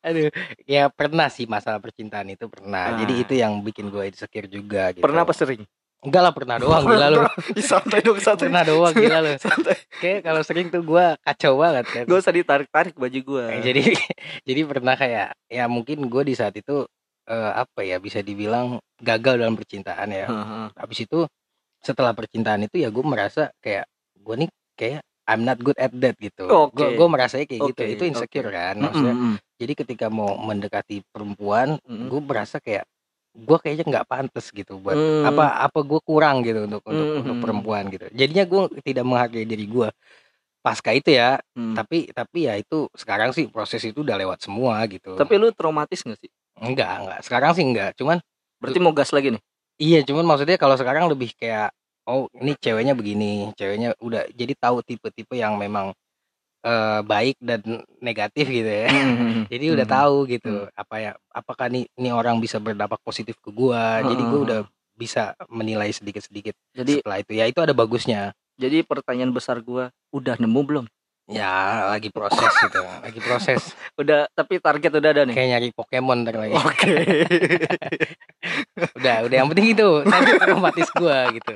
[0.00, 0.28] Aduh,
[0.64, 2.94] ya pernah sih masalah percintaan itu pernah.
[2.94, 2.98] Ah.
[3.00, 5.04] Jadi itu yang bikin gue insecure juga gitu.
[5.04, 5.64] Pernah apa sering?
[6.00, 7.20] Enggak lah pernah doang gila lu.
[7.60, 8.48] Santai dong santai.
[8.48, 9.32] Pernah doang gila lu.
[9.36, 9.76] Santai.
[10.00, 12.04] Kayak kalau sering tuh gue kacau banget kan.
[12.08, 13.44] Gak usah ditarik-tarik baju gue.
[13.52, 13.82] Eh, jadi
[14.48, 16.88] jadi pernah kayak ya mungkin gue di saat itu
[17.30, 20.26] eh, apa ya bisa dibilang gagal dalam percintaan ya.
[20.74, 21.24] habis itu
[21.80, 23.86] setelah percintaan itu ya gue merasa kayak
[24.18, 26.50] gue nih kayak I'm not good at that gitu.
[26.50, 26.74] Oke.
[26.74, 27.80] Gue gue merasanya kayak gitu.
[27.80, 28.58] Oke, Itu insecure oke.
[28.58, 28.74] kan.
[28.76, 29.14] Maksudnya.
[29.56, 32.82] Jadi ketika mau mendekati perempuan, gue merasa kayak
[33.30, 35.22] gue kayaknya nggak pantas gitu buat Hmm.
[35.22, 37.44] apa apa gue kurang gitu untuk untuk Hmm, untuk hmm.
[37.46, 38.10] perempuan gitu.
[38.10, 39.88] Jadinya gue tidak menghargai diri gue.
[40.60, 41.72] Pasca itu ya, Hmm.
[41.72, 45.14] tapi tapi ya itu sekarang sih proses itu udah lewat semua gitu.
[45.14, 46.28] Tapi lu traumatis gak sih?
[46.58, 47.18] Enggak enggak.
[47.22, 47.94] Sekarang sih enggak.
[47.94, 48.18] Cuman
[48.60, 49.42] Berarti mau gas lagi nih?
[49.80, 51.72] Iya, cuman maksudnya kalau sekarang lebih kayak
[52.04, 55.96] oh ini ceweknya begini, ceweknya udah jadi tahu tipe-tipe yang memang
[56.60, 57.64] eh, baik dan
[58.04, 58.92] negatif gitu ya.
[59.48, 59.96] Jadi udah Hmm.
[59.96, 64.04] tahu gitu apa ya apakah nih ini orang bisa berdampak positif ke gua.
[64.04, 64.46] Jadi gua Hmm.
[64.46, 64.60] udah
[64.92, 67.32] bisa menilai sedikit-sedikit Jadi setelah itu.
[67.32, 68.36] Ya itu ada bagusnya.
[68.60, 70.84] jadi pertanyaan besar gua udah nemu belum?
[71.30, 73.62] Ya lagi proses gitu, lagi proses.
[74.00, 75.34] Udah tapi target udah ada nih.
[75.38, 76.54] Kayak nyari Pokemon ntar lagi.
[76.58, 76.94] Oke.
[78.96, 81.54] Udah, udah yang penting itu sampai traumatis gua gitu.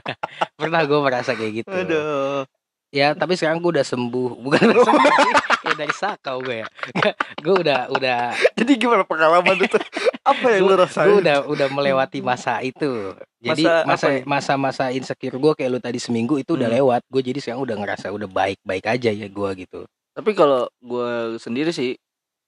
[0.60, 1.72] Pernah gua merasa kayak gitu.
[1.72, 2.44] Aduh.
[2.88, 4.30] Ya, tapi sekarang gue udah sembuh.
[4.44, 6.66] Bukan sembuh sih, kayak dari sakau gue ya.
[7.44, 9.76] Gue udah udah Jadi gimana pengalaman itu?
[10.24, 11.06] Apa yang lu rasain?
[11.06, 13.12] gue udah udah melewati masa itu.
[13.38, 14.22] Jadi Masa nih?
[14.24, 16.76] masa-masa insecure gue kayak lu tadi seminggu itu udah Hmm.
[16.80, 17.00] lewat.
[17.06, 19.80] Gue jadi sekarang udah ngerasa udah baik-baik aja ya gue gitu.
[20.12, 21.94] Tapi kalau gua sendiri sih,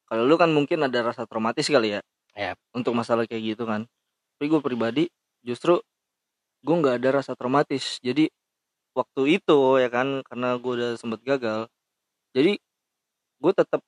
[0.05, 2.00] kalau lu kan mungkin ada rasa traumatis kali ya.
[2.33, 2.59] Ya.
[2.72, 3.87] Untuk masalah kayak gitu kan.
[4.35, 5.05] Tapi gue pribadi
[5.40, 5.79] justru
[6.61, 8.03] gue nggak ada rasa traumatis.
[8.03, 8.26] Jadi
[9.00, 11.66] waktu itu ya kan karena gue udah sempet gagal.
[12.30, 12.60] Jadi
[13.40, 13.80] gue tetap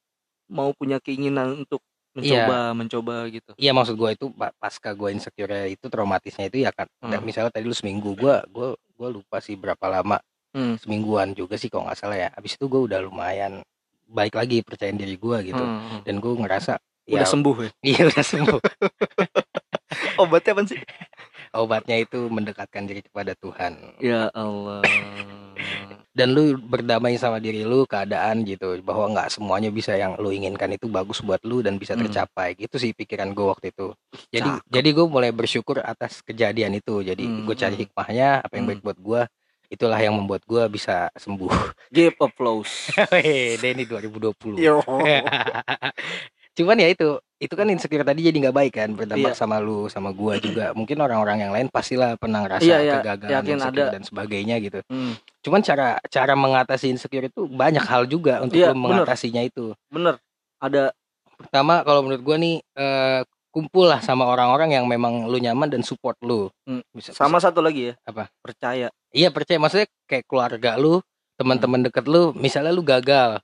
[0.49, 1.81] mau punya keinginan untuk
[2.13, 3.53] mencoba mencoba gitu.
[3.57, 6.85] Iya maksud gue itu pa- pasca gue insecure itu traumatisnya itu ya kan.
[6.99, 7.21] Hmm.
[7.21, 10.21] Misalnya tadi lu seminggu gue gue gue lupa sih berapa lama
[10.53, 10.77] Hmm.
[10.77, 12.29] semingguan juga sih kalau nggak salah ya.
[12.37, 13.65] Abis itu gue udah lumayan
[14.05, 15.65] baik lagi percaya diri gue gitu.
[15.65, 16.05] Hmm.
[16.05, 17.71] Dan gue ngerasa Udah ya, sembuh ya.
[17.89, 18.61] Iya udah sembuh.
[20.21, 20.81] Obatnya apa sih?
[21.53, 23.77] Obatnya itu mendekatkan diri kepada Tuhan.
[24.01, 24.81] Ya Allah.
[26.13, 30.69] Dan lu berdamai sama diri lu keadaan gitu bahwa nggak semuanya bisa yang lu inginkan
[30.71, 32.05] itu bagus buat lu dan bisa Hmm.
[32.05, 32.53] tercapai.
[32.53, 33.93] Gitu sih pikiran gue waktu itu.
[34.29, 34.65] Jadi Cakep.
[34.67, 37.01] jadi gue mulai bersyukur atas kejadian itu.
[37.01, 37.83] Jadi Hmm, gue cari hmm.
[37.85, 38.73] hikmahnya apa yang Hmm.
[38.73, 39.23] baik buat gue.
[39.69, 41.49] Itulah yang membuat gue bisa sembuh.
[41.97, 42.93] Give applause.
[43.57, 44.57] Denny 2020.
[44.57, 44.85] Yo.
[46.57, 49.37] Cuman ya itu, itu kan insecure tadi jadi nggak baik kan berdampak Iya.
[49.37, 50.71] sama lu, sama gua juga.
[50.73, 53.93] Mungkin orang-orang yang lain pastilah pernah ngerasa Iya, iya, kegagalan, yakin insecure ada.
[53.93, 54.79] dan sebagainya gitu.
[54.87, 59.03] Hmm, Cuman cara cara mengatasi insecure itu banyak hal juga untuk Iya, lu bener.
[59.03, 59.75] mengatasinya itu.
[59.89, 60.23] bener.
[60.57, 60.95] Ada
[61.35, 65.83] Pertama kalau menurut gua nih eh, kumpul lah sama orang-orang yang memang lu nyaman dan
[65.83, 66.47] support lu.
[66.63, 67.95] Hmm, Bisa, sama satu lagi ya.
[68.03, 68.31] Apa?
[68.39, 68.89] Percaya.
[69.11, 71.03] Iya percaya maksudnya kayak keluarga lu,
[71.35, 73.43] teman-teman deket lu, misalnya lu gagal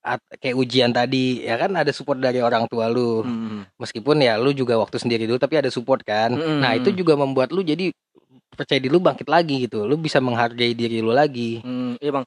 [0.00, 3.20] at- kayak ujian tadi ya kan ada support dari orang tua lu.
[3.20, 3.68] Hmm.
[3.76, 6.60] meskipun ya lu juga waktu sendiri dulu tapi ada support kan Mm-mm.
[6.60, 7.92] nah itu juga membuat lu jadi
[8.50, 12.24] percaya diri lu bangkit lagi gitu lu bisa menghargai diri lu lagi Hmm, iya bang.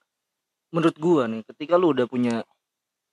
[0.69, 2.41] Menurut gua nih, ketika lu udah punya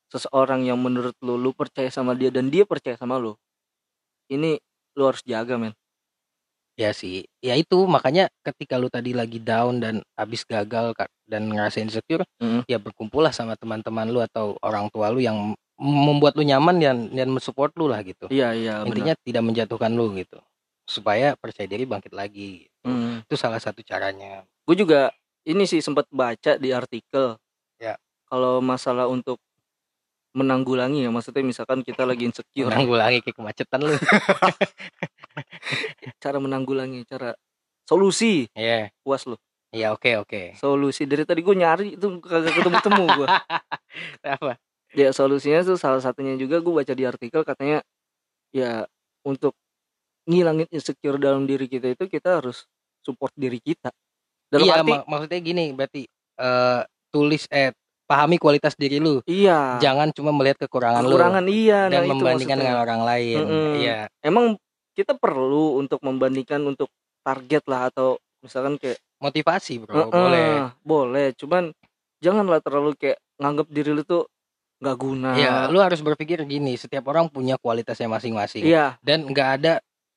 [0.08, 3.36] seseorang yang menurut lu lu percaya sama dia dan dia percaya sama lu,
[4.26, 4.56] ini
[4.92, 5.76] lu harus jaga men
[6.74, 11.46] Ya sih, ya itu makanya ketika lu tadi lagi down dan habis gagal Kak, dan
[11.46, 12.64] ngerasa insecure, Mhm.
[12.64, 17.28] ya berkumpullah sama teman-teman lu atau orang tua lu yang membuat lu nyaman dan dan
[17.28, 18.28] mensupport lu lah gitu.
[18.28, 20.40] iya iya Intinya tidak menjatuhkan lu gitu.
[20.84, 22.64] Supaya percaya diri bangkit lagi.
[22.64, 22.76] gitu.
[22.82, 24.44] benar Itu salah satu caranya.
[24.64, 25.10] gue juga
[25.42, 27.34] ini sih sempat baca di artikel
[27.76, 27.96] Ya.
[28.24, 29.36] kalau masalah untuk
[30.30, 33.92] menanggulangi ya maksudnya misalkan kita lagi insecure Menanggulangi kayak kemacetan lu.
[36.16, 37.34] cara menanggulangi cara
[37.84, 38.88] solusi Iya.
[39.00, 39.36] puas lu
[39.70, 40.42] Iya, oke oke.
[40.56, 43.26] solusi dari tadi gue nyari itu kagak ketemu temu gue
[44.36, 44.58] Apa?
[44.90, 47.78] ya solusinya tuh salah satunya juga gue baca di artikel katanya
[48.50, 48.82] ya
[49.22, 49.54] untuk
[50.26, 52.66] ngilangin insecure dalam diri kita itu kita harus
[53.00, 53.94] support diri kita
[54.46, 56.02] dalam iya, arti mak- maksudnya gini, berarti
[56.36, 57.70] eh tulis eh
[58.02, 59.22] pahami kualitas diri lu.
[59.24, 62.66] iya Jangan cuma melihat kekurangan, kekurangan iya lu dan nah itu membandingkan maksudnya.
[62.66, 63.38] dengan orang lain.
[63.38, 63.72] Mm-mm.
[63.78, 63.98] Iya.
[64.20, 64.58] emang
[65.00, 69.92] kita perlu untuk membandingkan untuk target lah atau misalkan kayak Motivasi, Bro.
[69.94, 70.48] "Eh, Boleh.
[70.58, 71.72] eh, boleh cuman
[72.18, 74.24] janganlah terlalu kayak nganggap diri lu tuh
[74.78, 79.48] nggak guna Ya, lu harus berpikir gini, setiap orang punya kualitasnya masing-masing iya dan nggak
[79.56, 79.72] ada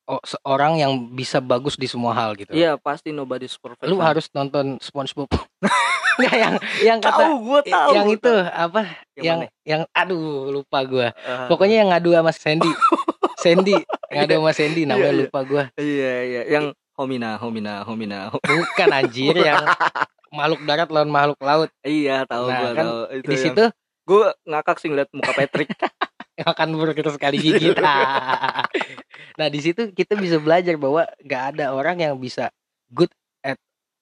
[0.06, 2.52] o- seorang yang bisa bagus di semua hal gitu.
[2.52, 5.28] iya pasti nobody's perfect Lu harus nonton SpongeBob.
[6.14, 8.40] Enggak yang yang kata tahu gue tahu yang gua itu tahu.
[8.46, 8.82] apa?
[9.14, 9.48] Yang Yang mana?
[9.66, 11.08] yang aduh lupa gua.
[11.18, 12.70] Ah, Pokoknya yang ngadu sama Sandy.
[13.44, 13.76] Sandy,
[14.10, 15.20] ngadu sama Sandy namanya Iya, iya.
[15.20, 15.64] lupa gua.
[15.76, 19.60] iya iya yang homina homina homina Bukan anjir yang
[20.30, 21.70] makhluk darat lawan makhluk laut.
[21.84, 23.64] iya tahu Nah, gua kan tahu itu Di situ
[24.04, 25.70] gue ngakak sih ngeliat muka Patrick
[26.44, 27.78] akan burger sekali gigit.
[29.40, 32.50] nah, di situ kita bisa belajar bahwa nggak ada orang yang bisa
[32.90, 33.08] good
[33.42, 33.56] at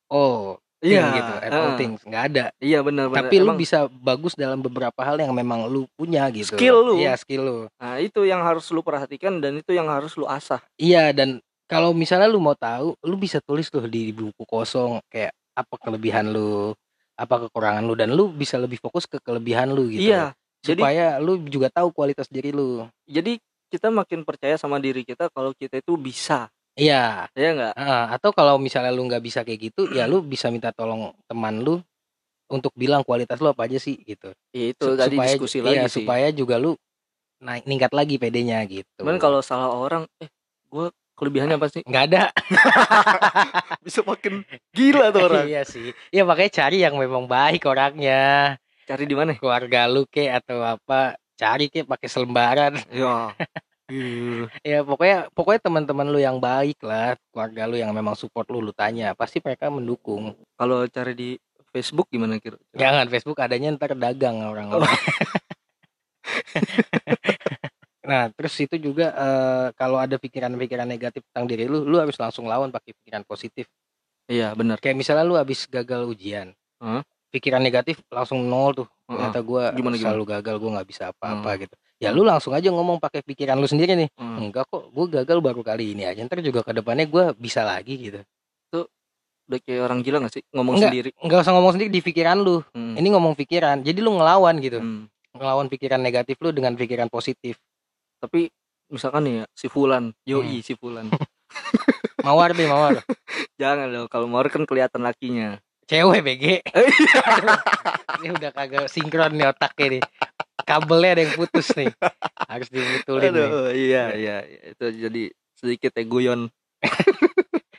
[0.08, 2.46] all iya gitu, at all ah, things nggak ada.
[2.58, 6.26] iya benar benar Tapi lu Emang- bisa bagus dalam beberapa hal yang memang lu punya
[6.30, 6.54] gitu.
[6.54, 6.96] Skill lu.
[6.98, 7.58] Iya, skill lu.
[7.78, 11.94] nah itu yang harus lu perhatikan dan itu yang harus lu asah Iya, dan kalau
[11.94, 16.76] misalnya lu mau tahu, lu bisa tulis tuh di buku kosong kayak apa kelebihan lu,
[17.14, 20.10] apa kekurangan lu dan lu bisa lebih fokus ke kelebihan lu gitu.
[20.10, 22.86] iya jadi Supaya lu juga tahu kualitas diri lu.
[23.06, 23.38] jadi
[23.70, 27.30] kita makin percaya sama diri kita kalau kita itu bisa Iya.
[27.38, 30.74] ya enggak Heeh, atau kalau misalnya lu nggak bisa kayak gitu, ya lu bisa minta
[30.74, 31.78] tolong teman lu
[32.50, 34.34] untuk bilang kualitas lu apa aja sih gitu.
[34.52, 36.74] itu Su- tadi supaya diskusi iya, lagi sih supaya juga lu
[37.42, 39.02] naik ningkat lagi PD-nya gitu.
[39.02, 40.30] cuman kalau salah orang eh
[40.70, 42.24] gue kelebihannya apa sih nggak ada
[43.86, 44.42] bisa makin
[44.74, 45.94] gila tuh orang iya sih.
[46.10, 48.58] Ya makanya cari yang memang baik orangnya.
[48.90, 52.74] cari di mana Keluarga lu kek atau apa, cari kek pakai selembaran.
[52.78, 53.16] ya Iya.
[54.64, 58.72] Ya pokoknya pokoknya teman-teman lu yang baik lah, keluarga lu yang memang support lu lu
[58.72, 60.34] tanya, pasti mereka mendukung.
[60.56, 61.30] kalau cari di
[61.72, 64.92] Facebook gimana kira Jangan Facebook adanya ntar dagang orang-orang.
[68.08, 72.48] nah, terus itu juga eh, kalau ada pikiran-pikiran negatif tentang diri lu, lu harus langsung
[72.48, 73.68] lawan pakai pikiran positif.
[74.32, 76.56] iya benar Kayak misalnya lu habis gagal ujian.
[76.80, 77.04] Hah?
[77.32, 78.88] Pikiran negatif langsung nol tuh.
[79.08, 80.04] Ternyata gua Gimana, gimana?
[80.12, 81.62] selalu gagal, gua nggak bisa apa-apa Hmm.
[81.68, 81.76] gitu.
[82.02, 84.10] Ya lu langsung aja ngomong pakai pikiran lu sendiri nih.
[84.18, 84.50] Hmm.
[84.50, 86.26] Enggak kok, gua gagal baru kali ini aja.
[86.26, 88.22] Ntar juga ke depannya gua bisa lagi gitu.
[89.52, 90.96] udah kayak orang gila gak sih ngomong Enggak.
[90.96, 92.64] sendiri Enggak usah ngomong sendiri di pikiran lu.
[92.72, 92.96] Hmm.
[92.96, 93.84] Ini ngomong pikiran.
[93.84, 94.80] Jadi lu ngelawan gitu.
[94.80, 95.12] Hmm.
[95.36, 97.60] Ngelawan pikiran negatif lu dengan pikiran positif.
[98.22, 98.48] tapi
[98.88, 100.64] misalkan nih ya si Fulan yoi Hmm.
[100.64, 101.10] si Fulan
[102.26, 103.02] Mawar deh, mawar.
[103.60, 105.58] jangan loh kalau mau kan kelihatan lakinya
[105.90, 106.46] Cewek BG.
[108.22, 110.02] Ini udah kagak sinkron nih otaknya nih.
[110.64, 111.90] Kabelnya ada yang putus nih.
[112.52, 113.48] Harus dibetulin nih.
[113.48, 114.60] Aduh, iya iya iya.
[114.72, 115.24] itu jadi
[115.56, 116.50] sedikit egoyon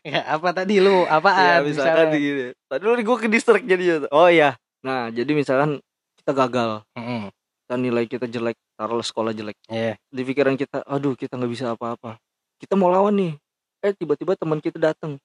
[0.03, 1.07] Ya, apa tadi lu?
[1.07, 1.63] ya Apaan?
[1.63, 2.19] misalkan Misalnya?
[2.19, 5.79] gini tadi lu gue ke distract jadi oh iya nah jadi misalkan
[6.19, 7.31] kita gagal Mm-mm.
[7.63, 9.95] kita nilai kita jelek taruhlah sekolah jelek Iya.
[10.11, 12.19] di pikiran kita aduh kita nggak bisa apa-apa
[12.59, 13.33] kita mau lawan nih
[13.79, 15.23] eh tiba-tiba teman kita datang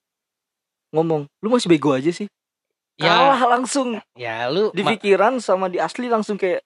[0.94, 2.30] ngomong lu masih bego aja sih
[2.98, 6.66] Ya, kalah langsung ya lu di pikiran sama di asli langsung kayak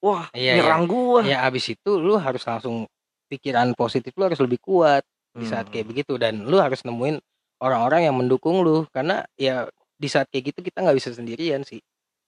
[0.00, 1.20] wah Iya, nyerang gua.
[1.24, 2.84] Ya abis itu lu harus langsung
[3.30, 5.72] pikiran positif lu harus lebih kuat di saat Hmm.
[5.72, 6.18] kayak begitu.
[6.18, 7.20] Dan lu harus nemuin
[7.62, 8.84] orang-orang yang mendukung lu.
[8.90, 9.68] Karena ya
[10.00, 11.78] di saat kayak gitu kita nggak bisa sendirian sih.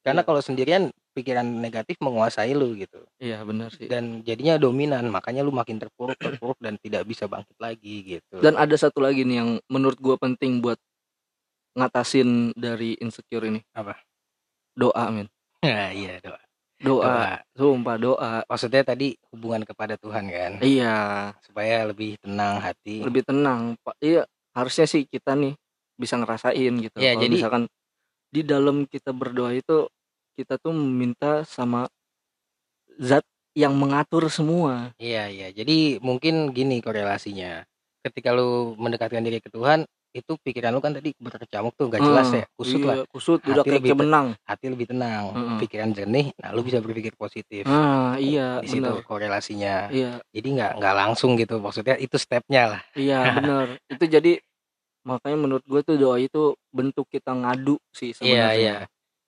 [0.03, 0.29] Karena Iya.
[0.29, 0.83] kalau sendirian
[1.15, 3.03] pikiran negatif menguasai lu gitu.
[3.23, 3.87] Iya benar sih.
[3.87, 5.09] Dan jadinya dominan.
[5.11, 8.39] Makanya lu makin terpuruk terpuruk dan tidak bisa bangkit lagi gitu.
[8.43, 10.77] Dan ada satu lagi nih yang menurut gua penting buat
[11.73, 13.61] ngatasin dari insecure ini.
[13.73, 13.97] Apa?
[14.73, 15.29] doa men
[15.61, 16.41] nah, iya doa.
[16.83, 17.23] Doa doa.
[17.55, 18.33] sumpah doa.
[18.47, 20.53] Maksudnya tadi hubungan kepada Tuhan kan?
[20.61, 21.33] Iya.
[21.41, 23.03] Supaya lebih tenang hati.
[23.07, 23.79] Lebih tenang.
[23.81, 25.55] Pak iya harusnya sih kita nih
[25.97, 26.97] bisa ngerasain gitu.
[26.99, 27.65] Kalau jadi- misalkan
[28.33, 29.87] di dalam kita berdoa itu
[30.35, 31.87] kita tuh meminta sama
[32.97, 34.97] zat yang mengatur semua.
[34.97, 35.49] Iya iya.
[35.53, 37.65] Jadi mungkin gini korelasinya.
[38.03, 42.29] Ketika lu mendekatkan diri ke Tuhan, itu pikiran lu kan tadi berkecamuk tuh gak jelas
[42.29, 42.97] ya, kusut iya, lah.
[43.09, 44.27] kusut udah Hati kayak lebih kayak benang.
[44.45, 45.59] Hati lebih tenang, Heeh.
[45.65, 46.27] pikiran jernih.
[46.37, 47.65] Nah, lu bisa berpikir positif.
[47.65, 49.09] Ah, iya, Di situ bener.
[49.09, 49.89] korelasinya.
[49.89, 51.57] Iya, Jadi nggak nggak langsung gitu.
[51.59, 52.81] Maksudnya itu stepnya lah.
[52.93, 53.67] iya bener.
[53.89, 54.33] Itu jadi
[55.03, 58.55] makanya menurut gue tuh doa itu bentuk kita ngadu sih Iya sebenarnya.
[58.61, 58.77] iya.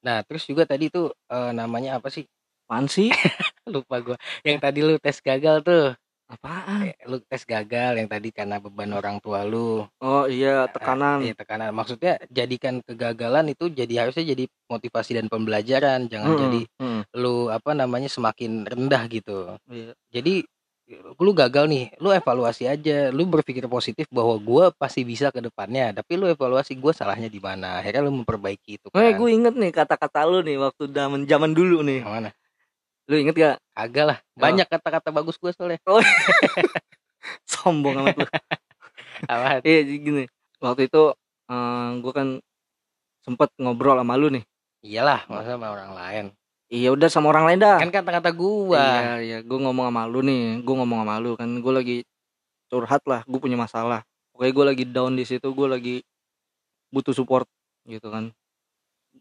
[0.04, 2.28] Nah terus juga tadi tuh eh, namanya apa sih?
[2.68, 3.08] Apaan sih?
[3.72, 4.16] Lupa gua.
[4.44, 5.96] Yang tadi lu tes gagal tuh.
[6.24, 6.88] Apaan?
[6.88, 9.84] Eh, Lu tes gagal yang tadi karena beban orang tua lu.
[10.00, 11.20] Oh iya, tekanan.
[11.20, 11.70] Iya tekanan.
[11.76, 16.08] Maksudnya jadikan kegagalan itu jadi harusnya jadi motivasi dan pembelajaran.
[16.08, 19.52] Jangan Mm-mm, jadi mm, lu apa namanya semakin rendah gitu.
[19.68, 19.92] iya.
[20.08, 20.48] Jadi
[21.16, 25.96] lu gagal nih, lu evaluasi aja, lu berpikir positif bahwa gua pasti bisa ke depannya,
[25.96, 29.16] tapi lu evaluasi gua salahnya di mana, akhirnya lu memperbaiki itu Eh, kan.
[29.16, 32.04] gue inget nih kata-kata lu nih waktu zaman zaman dulu nih.
[32.04, 32.30] Yang mana?
[33.04, 33.56] Lu inget gak?
[33.76, 34.40] Agak lah, Oh.
[34.40, 35.80] banyak kata-kata bagus gua soalnya.
[37.50, 38.26] Sombong amat lu.
[39.32, 39.60] Apa?
[39.64, 40.24] Iya, gini.
[40.60, 41.12] Waktu itu
[41.48, 42.28] eh, gue kan
[43.24, 44.44] sempet ngobrol sama lu nih.
[44.84, 46.24] Iyalah, masa sama orang lain.
[46.68, 47.76] Iya udah sama orang lain dah.
[47.80, 48.80] Kan kata-kata gua.
[48.80, 49.38] Iya, iya.
[49.44, 50.60] Gue ngomong sama lu nih.
[50.64, 51.48] Gue ngomong sama lu kan.
[51.48, 51.96] Gue lagi
[52.68, 53.20] curhat lah.
[53.28, 54.04] Gue punya masalah.
[54.36, 55.44] Oke, gue lagi down di situ.
[55.52, 55.96] Gue lagi
[56.92, 57.48] butuh support
[57.88, 58.32] gitu kan.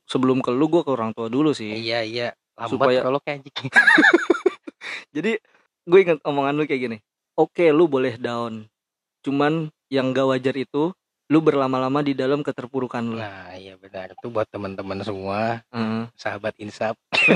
[0.09, 1.71] Sebelum ke lu, gue ke orang tua dulu sih.
[1.71, 2.27] Iya, iya.
[2.53, 3.55] Lambat Supaya- kalau kayak anjing.
[5.15, 5.31] Jadi
[5.83, 6.97] gue inget omongan lu kayak gini.
[7.33, 8.69] Oke, lu boleh down.
[9.21, 10.93] Cuman yang gak wajar itu
[11.27, 13.17] lu berlama-lama di dalam keterpurukan lu.
[13.17, 14.13] Nah, iya benar.
[14.13, 16.09] Itu buat teman-teman semua, Heeh.
[16.13, 16.93] sahabat insaf.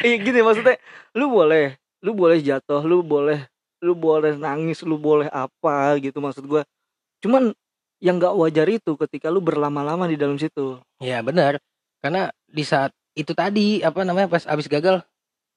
[0.00, 0.80] Iya gini maksudnya
[1.12, 3.44] lu boleh lu boleh jatuh lu boleh
[3.84, 6.64] lu boleh nangis lu boleh apa gitu maksud gua
[7.20, 7.52] cuman
[8.00, 11.60] yang nggak wajar itu ketika lu berlama-lama di dalam situ Iya, benar.
[12.00, 15.04] Karena di saat itu tadi apa namanya pas abis gagal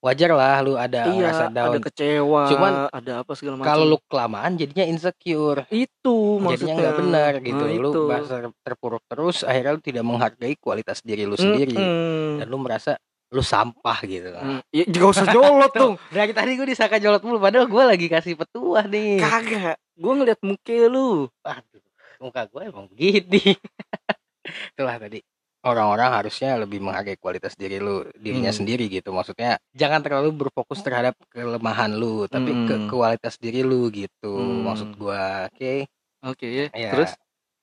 [0.04, 1.80] wajar lah lu ada iya ada down.
[1.80, 3.70] kecewa Cuman ada apa segala macam.
[3.72, 5.64] Kalau lu kelamaan jadinya insecure.
[5.72, 6.76] itu jadinya maksudnya.
[6.76, 7.64] nggak benar gitu.
[7.64, 8.52] Nah, lu itu.
[8.68, 11.80] terpuruk terus akhirnya lu tidak menghargai kualitas diri lu sendiri.
[11.80, 12.44] Mm-mm.
[12.44, 13.00] dan lu merasa
[13.34, 14.30] lu sampah gitu.
[14.30, 15.98] Mm, ya, gak usah jolot dong.
[16.14, 19.18] dari tadi gue disangka jolot mulu padahal gue lagi kasih petuah nih.
[19.24, 21.26] Kagak gua ngeliat muka lu.
[21.42, 21.82] Waduh,
[22.22, 23.58] muka gue emang begini.
[24.76, 25.24] Itulah tadi
[25.64, 28.60] orang-orang harusnya lebih menghargai kualitas diri lu dirinya Hmm.
[28.62, 32.88] sendiri gitu maksudnya jangan terlalu berfokus terhadap kelemahan lu tapi ke Hmm.
[32.88, 34.68] kualitas diri lu gitu Hmm.
[34.68, 35.88] maksud gua oke
[36.22, 37.12] oke ya Ya, terus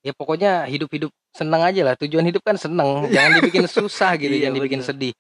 [0.00, 1.94] ya pokoknya hidup-hidup senang aja lah.
[1.94, 4.88] Tujuan hidup kan seneng, jangan dibikin susah gitu, Iya, jangan dibikin bener.
[4.90, 5.12] sedih.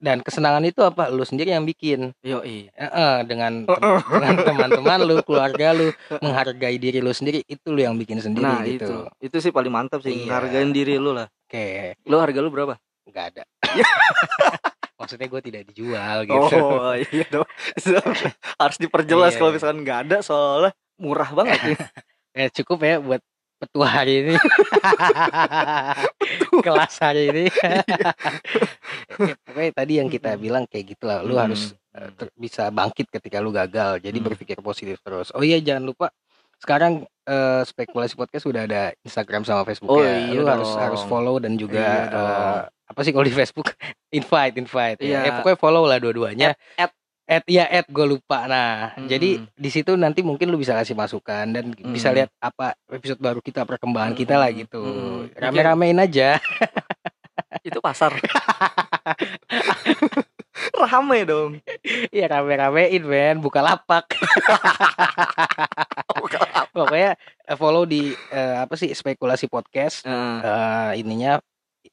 [0.00, 1.12] Dan kesenangan itu apa?
[1.12, 2.16] Lu sendiri yang bikin.
[2.24, 5.92] yo iya Heeh, dengan tem- dengan teman-teman lu, keluarga lu,
[6.24, 8.88] menghargai diri lu sendiri itu lu yang bikin sendiri nah gitu.
[9.20, 10.64] itu itu sih paling mantap sih Iya.
[10.72, 13.42] diri lu lah Oke, lu harga lu berapa nggak ada.
[15.00, 16.56] Maksudnya gue tidak dijual gitu.
[16.60, 17.48] Oh iya dong
[18.56, 21.56] Harus diperjelas Iya, kalau misalkan nggak ada soalnya murah banget
[22.38, 23.20] Ya cukup ya buat
[23.60, 24.34] petua hari ini.
[26.62, 27.44] Kelas hari ini.
[29.20, 31.20] Ya, pokoknya tadi yang kita bilang kayak gitu lah.
[31.20, 31.44] Lu Mm-mm.
[31.44, 34.00] harus eh, ter- bisa bangkit ketika lu gagal.
[34.00, 34.26] Jadi Mm.
[34.26, 35.28] berpikir positif terus.
[35.30, 36.08] Oh iya jangan lupa
[36.56, 40.24] sekarang eh, spekulasi podcast sudah ada Instagram sama Facebook Oh, ya.
[40.24, 40.80] iya lu harus dong.
[40.80, 43.68] harus follow dan juga Iya eh, apa sih kalau di Facebook
[44.18, 45.04] invite invite ya.
[45.04, 45.18] Iya.
[45.22, 46.52] Eh, pokoknya follow lah dua-duanya.
[46.76, 46.92] At- At
[47.46, 48.44] ya at gue lupa.
[48.44, 49.06] Nah, Mm-mm.
[49.06, 52.16] jadi di situ nanti mungkin lu bisa kasih masukan dan bisa Mm.
[52.16, 54.60] lihat apa episode baru kita perkembangan kita lah Mm-mm.
[54.60, 54.82] gitu.
[54.82, 55.38] Mm-mm.
[55.38, 56.36] Rame-ramein aja.
[57.60, 58.14] Itu pasar
[60.80, 61.58] Rame dong
[62.10, 64.12] Iya rame-ramein men, buka lapak.
[66.70, 67.16] Pokoknya
[67.46, 70.36] eh, follow di eh, apa sih spekulasi podcast Heeh.
[70.40, 71.40] eh, ininya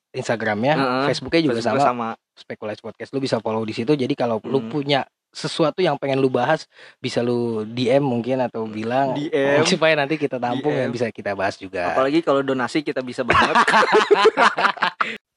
[0.10, 1.06] Instagramnya, Heeh.
[1.08, 3.10] Facebooknya juga Facebooknya sama, sama spekulasi podcast.
[3.12, 3.94] Lu bisa follow di situ.
[3.94, 4.70] Jadi kalau lu Hmm.
[4.70, 6.66] punya sesuatu yang pengen lu bahas,
[6.98, 9.64] bisa lu DM mungkin atau bilang DM.
[9.72, 10.82] supaya nanti kita tampung DM.
[10.88, 11.94] yang bisa kita bahas juga.
[11.94, 13.56] Apalagi kalau donasi kita bisa banget